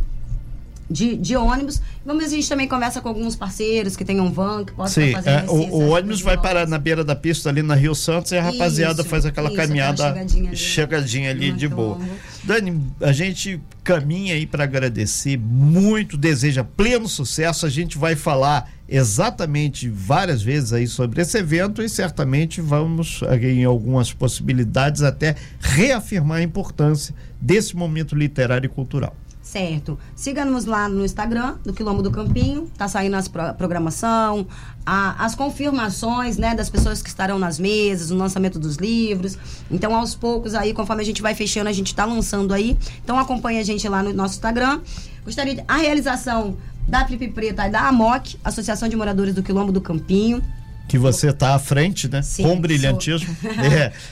de, 0.89 1.17
de 1.17 1.36
ônibus. 1.36 1.82
Vamos 2.06 2.26
a 2.26 2.28
gente 2.30 2.47
também 2.47 2.67
conversa 2.67 3.02
com 3.02 3.10
alguns 3.10 3.36
parceiros 3.36 3.95
que 3.95 4.06
tenham 4.06 4.32
van, 4.32 4.63
que 4.65 4.73
possam 4.73 5.04
Sim, 5.04 5.12
fazer 5.13 5.30
é, 5.30 5.45
o, 5.47 5.54
o 5.54 5.89
ônibus 5.89 6.21
vai 6.21 6.38
parar 6.38 6.67
na 6.67 6.78
beira 6.78 7.04
da 7.04 7.15
pista 7.15 7.50
ali 7.50 7.62
na 7.62 7.76
Rio 7.76 7.93
Santos 7.93 8.32
e 8.32 8.38
a 8.38 8.41
rapaziada 8.41 9.02
isso, 9.02 9.10
faz 9.10 9.26
aquela 9.26 9.50
isso, 9.50 9.58
caminhada, 9.58 10.10
aquela 10.10 10.28
chegadinha 10.28 10.50
ali, 10.50 10.58
chegadinha 10.58 11.30
ali 11.30 11.52
de 11.52 11.67
boa. 11.67 12.00
Dani, 12.43 12.82
a 13.02 13.12
gente 13.12 13.60
caminha 13.84 14.36
aí 14.36 14.45
para 14.45 14.63
agradecer 14.63 15.38
muito, 15.38 16.17
deseja 16.17 16.63
pleno 16.63 17.08
sucesso. 17.08 17.65
A 17.65 17.69
gente 17.69 17.97
vai 17.97 18.15
falar 18.15 18.69
exatamente 18.88 19.89
várias 19.89 20.41
vezes 20.41 20.71
aí 20.71 20.88
sobre 20.88 21.21
esse 21.21 21.38
evento 21.38 21.82
e 21.82 21.89
certamente 21.89 22.62
vamos 22.62 23.21
em 23.41 23.65
algumas 23.65 24.13
possibilidades 24.13 25.02
até 25.02 25.36
reafirmar 25.60 26.38
a 26.38 26.43
importância 26.43 27.13
desse 27.39 27.76
momento 27.76 28.15
literário 28.15 28.67
e 28.67 28.69
cultural. 28.69 29.13
Certo. 29.58 29.98
Siga-nos 30.15 30.65
lá 30.65 30.88
no 30.88 31.04
Instagram, 31.04 31.56
do 31.63 31.74
Quilombo 31.74 32.04
do 32.04 32.12
Campinho. 32.12 32.70
Tá 32.78 32.88
saindo 32.88 33.15
as 33.15 33.28
pro 33.28 33.56
programação, 33.56 34.46
a, 34.86 35.26
as 35.26 35.34
confirmações, 35.34 36.38
né, 36.38 36.54
das 36.54 36.70
pessoas 36.70 37.02
que 37.02 37.10
estarão 37.10 37.39
nas 37.39 37.58
mesas, 37.58 38.12
o 38.12 38.15
lançamento 38.15 38.60
dos 38.60 38.76
livros. 38.76 39.36
Então, 39.72 39.96
aos 39.96 40.13
poucos 40.13 40.54
aí, 40.54 40.76
conforme 40.76 41.02
a 41.02 41.06
gente 41.06 41.24
vai 41.24 41.34
fechando, 41.34 41.67
a 41.70 41.74
gente 41.74 41.96
tá 41.96 42.06
lançando 42.06 42.54
aí. 42.54 42.78
Então, 43.04 43.17
acompanhe 43.17 43.58
a 43.60 43.63
gente 43.63 43.89
lá 43.89 44.04
no 44.04 44.13
nosso 44.13 44.36
Instagram. 44.36 44.80
Gostaria 45.26 45.56
de, 45.56 45.63
a 45.67 45.78
realização 45.78 46.56
da 46.88 47.08
Flip 47.08 47.28
Preta 47.30 47.67
e 47.67 47.72
da 47.72 47.88
AMOC, 47.88 48.38
Associação 48.43 48.88
de 48.88 48.96
Moradores 48.96 49.34
do 49.34 49.41
Quilombo 49.41 49.72
do 49.72 49.82
Campinho 49.82 50.43
que 50.88 50.97
você 50.97 51.30
está 51.30 51.54
à 51.54 51.60
frente, 51.60 52.08
né? 52.08 52.21
Sim, 52.21 52.43
Com 52.43 52.60
brilhantismo. 52.60 53.36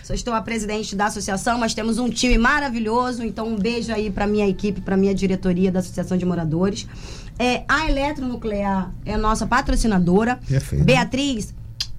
Sou... 0.03 0.13
é. 0.13 0.15
estou 0.15 0.33
a 0.33 0.41
presidente 0.41 0.95
da 0.95 1.05
associação, 1.05 1.57
mas 1.57 1.73
temos 1.73 1.97
um 1.97 2.09
time 2.09 2.37
maravilhoso. 2.37 3.23
Então, 3.23 3.47
um 3.47 3.55
beijo 3.55 3.93
aí 3.93 4.09
para 4.09 4.27
minha 4.27 4.47
equipe, 4.47 4.81
para 4.81 4.97
minha 4.97 5.15
diretoria 5.15 5.71
da 5.71 5.79
Associação 5.79 6.17
de 6.17 6.25
Moradores. 6.25 6.87
É, 7.39 7.63
a 7.67 7.89
Eletronuclear 7.89 8.91
é 9.05 9.13
a 9.13 9.17
nossa 9.17 9.47
patrocinadora. 9.47 10.39
Perfeito. 10.47 10.85
Beatriz, 10.85 11.53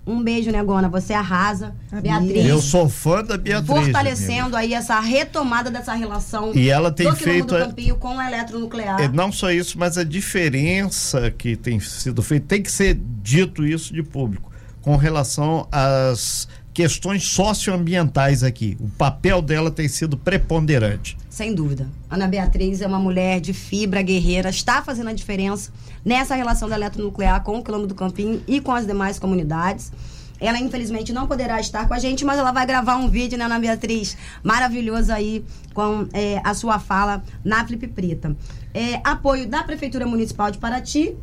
um 0.07 0.23
beijo, 0.23 0.51
Negona. 0.51 0.89
Você 0.89 1.12
arrasa. 1.12 1.75
A 1.91 2.01
Beatriz. 2.01 2.47
Eu 2.47 2.61
sou 2.61 2.89
fã 2.89 3.25
da 3.25 3.37
Beatriz. 3.37 3.85
Fortalecendo 3.85 4.57
aí 4.57 4.73
essa 4.73 5.01
retomada 5.01 5.71
dessa 5.71 5.95
relação 5.95 6.53
e 6.55 6.69
ela 6.69 6.93
tem 6.93 7.11
do 7.11 7.17
feito 7.17 7.55
do 7.55 7.59
Campinho 7.59 7.97
com 7.97 8.17
o 8.17 8.23
eletronuclear. 8.23 9.01
É, 9.01 9.09
não 9.09 9.33
só 9.33 9.51
isso, 9.51 9.79
mas 9.79 9.99
a 9.99 10.05
diferença 10.05 11.31
que 11.31 11.57
tem 11.57 11.81
sido 11.81 12.23
feita, 12.23 12.47
tem 12.47 12.62
que 12.62 12.71
ser 12.71 12.95
dito 13.23 13.67
isso 13.67 13.93
de 13.93 14.03
público 14.03 14.56
com 14.87 14.94
relação 14.94 15.66
às 15.72 16.46
questões 16.72 17.27
socioambientais 17.27 18.44
aqui. 18.44 18.77
O 18.79 18.88
papel 18.88 19.42
dela 19.42 19.68
tem 19.68 19.88
sido 19.88 20.16
preponderante. 20.16 21.18
Sem 21.29 21.53
dúvida. 21.53 21.88
Ana 22.09 22.29
Beatriz 22.29 22.81
é 22.81 22.87
uma 22.87 23.01
mulher 23.01 23.40
de 23.40 23.53
fibra 23.53 24.01
guerreira, 24.01 24.49
está 24.49 24.81
fazendo 24.83 25.11
a 25.11 25.12
diferença 25.12 25.72
nessa 26.05 26.37
relação 26.37 26.68
da 26.68 26.77
eletronuclear 26.77 27.42
com 27.42 27.59
o 27.59 27.64
quilômetro 27.64 27.96
do 27.96 27.99
Campinho 27.99 28.40
e 28.46 28.61
com 28.61 28.70
as 28.70 28.87
demais 28.87 29.18
comunidades. 29.18 29.90
Ela, 30.38 30.61
infelizmente, 30.61 31.12
não 31.12 31.27
poderá 31.27 31.59
estar 31.59 31.88
com 31.88 31.94
a 31.94 31.99
gente, 31.99 32.25
mas 32.25 32.38
ela 32.38 32.53
vai 32.53 32.64
gravar 32.64 32.94
um 32.94 33.09
vídeo, 33.09 33.37
né, 33.37 33.46
Ana 33.46 33.59
Beatriz? 33.59 34.16
Maravilhoso 34.40 35.12
aí 35.12 35.44
com 35.75 36.07
é, 36.12 36.40
a 36.44 36.55
sua 36.55 36.79
fala 36.79 37.25
na 37.44 37.66
Flip 37.66 37.88
Preta. 37.88 38.37
É, 38.72 39.01
apoio 39.03 39.49
da 39.49 39.64
Prefeitura 39.64 40.07
Municipal 40.07 40.51
de 40.53 40.59
Paraty 40.59 41.16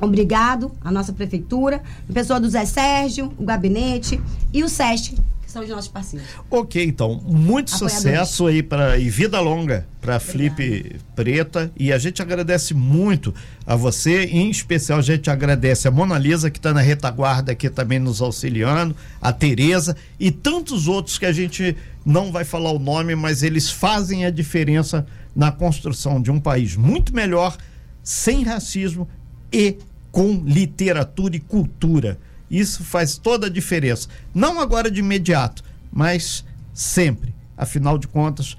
Obrigado 0.00 0.72
à 0.80 0.90
nossa 0.90 1.12
prefeitura, 1.12 1.82
a 2.08 2.12
pessoa 2.12 2.40
do 2.40 2.48
Zé 2.48 2.64
Sérgio, 2.64 3.32
o 3.38 3.44
gabinete 3.44 4.20
e 4.52 4.62
o 4.62 4.68
SESC, 4.68 5.14
que 5.42 5.50
são 5.50 5.62
os 5.62 5.68
nossos 5.68 5.88
parceiros. 5.88 6.28
Ok, 6.50 6.84
então, 6.84 7.20
muito 7.24 7.70
sucesso 7.70 8.46
aí 8.46 8.62
para 8.62 8.98
e 8.98 9.08
vida 9.08 9.40
longa 9.40 9.86
para 10.00 10.20
Flip 10.20 11.00
Preta 11.14 11.70
e 11.76 11.92
a 11.92 11.98
gente 11.98 12.20
agradece 12.20 12.74
muito 12.74 13.34
a 13.66 13.74
você, 13.74 14.24
em 14.24 14.50
especial 14.50 14.98
a 14.98 15.02
gente 15.02 15.30
agradece 15.30 15.88
a 15.88 15.90
Mona 15.90 16.18
Lisa 16.18 16.50
que 16.50 16.58
está 16.58 16.74
na 16.74 16.80
retaguarda 16.80 17.52
aqui 17.52 17.70
também 17.70 17.98
nos 17.98 18.20
auxiliando, 18.20 18.94
a 19.20 19.32
Tereza 19.32 19.96
e 20.18 20.30
tantos 20.30 20.88
outros 20.88 21.18
que 21.18 21.26
a 21.26 21.32
gente 21.32 21.76
não 22.04 22.30
vai 22.30 22.44
falar 22.44 22.70
o 22.70 22.78
nome, 22.78 23.14
mas 23.14 23.42
eles 23.42 23.70
fazem 23.70 24.24
a 24.24 24.30
diferença 24.30 25.06
na 25.34 25.50
construção 25.50 26.20
de 26.20 26.30
um 26.30 26.40
país 26.40 26.76
muito 26.76 27.14
melhor, 27.14 27.56
sem 28.02 28.44
racismo 28.44 29.08
e 29.56 29.78
com 30.12 30.42
literatura 30.44 31.34
e 31.34 31.40
cultura. 31.40 32.18
Isso 32.50 32.84
faz 32.84 33.16
toda 33.16 33.46
a 33.46 33.50
diferença. 33.50 34.06
Não 34.34 34.60
agora 34.60 34.90
de 34.90 35.00
imediato, 35.00 35.64
mas 35.90 36.44
sempre. 36.74 37.34
Afinal 37.56 37.96
de 37.96 38.06
contas, 38.06 38.54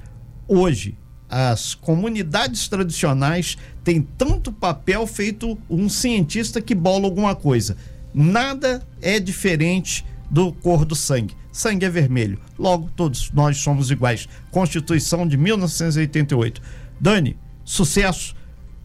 hoje 0.47 0.97
as 1.29 1.75
comunidades 1.75 2.67
tradicionais 2.67 3.59
têm 3.83 4.01
tanto 4.01 4.51
papel 4.51 5.05
feito 5.05 5.55
um 5.69 5.87
cientista 5.87 6.59
que 6.59 6.73
bola 6.73 7.05
alguma 7.05 7.35
coisa. 7.35 7.77
Nada 8.11 8.81
é 8.99 9.19
diferente 9.19 10.03
do 10.31 10.51
cor 10.51 10.83
do 10.83 10.95
sangue. 10.95 11.35
Sangue 11.51 11.85
é 11.85 11.89
vermelho. 11.89 12.39
Logo, 12.57 12.89
todos 12.95 13.29
nós 13.31 13.57
somos 13.57 13.91
iguais. 13.91 14.27
Constituição 14.49 15.27
de 15.27 15.37
1988. 15.37 16.59
Dani, 16.99 17.37
sucesso 17.63 18.35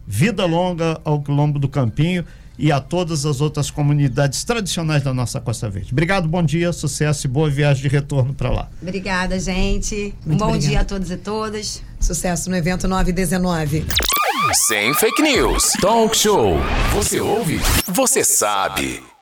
Vida 0.05 0.45
longa 0.45 0.99
ao 1.03 1.21
Quilombo 1.21 1.59
do 1.59 1.67
Campinho 1.67 2.25
e 2.57 2.71
a 2.71 2.79
todas 2.79 3.25
as 3.25 3.41
outras 3.41 3.71
comunidades 3.71 4.43
tradicionais 4.43 5.03
da 5.03 5.13
nossa 5.13 5.39
Costa 5.39 5.69
Verde. 5.69 5.89
Obrigado, 5.91 6.27
bom 6.27 6.43
dia, 6.43 6.71
sucesso 6.71 7.25
e 7.25 7.29
boa 7.29 7.49
viagem 7.49 7.81
de 7.81 7.87
retorno 7.87 8.33
para 8.33 8.49
lá. 8.49 8.69
Obrigada, 8.81 9.39
gente. 9.39 10.13
Muito 10.25 10.35
um 10.35 10.37
bom 10.37 10.53
obrigada. 10.53 10.69
dia 10.69 10.79
a 10.81 10.85
todos 10.85 11.09
e 11.09 11.17
todas. 11.17 11.81
Sucesso 11.99 12.49
no 12.49 12.55
evento 12.55 12.87
919. 12.87 13.85
Sem 14.67 14.93
fake 14.93 15.21
news. 15.21 15.71
Talk 15.81 16.15
show. 16.15 16.57
Você 16.93 17.19
ouve? 17.19 17.59
Você 17.87 18.23
sabe. 18.23 19.12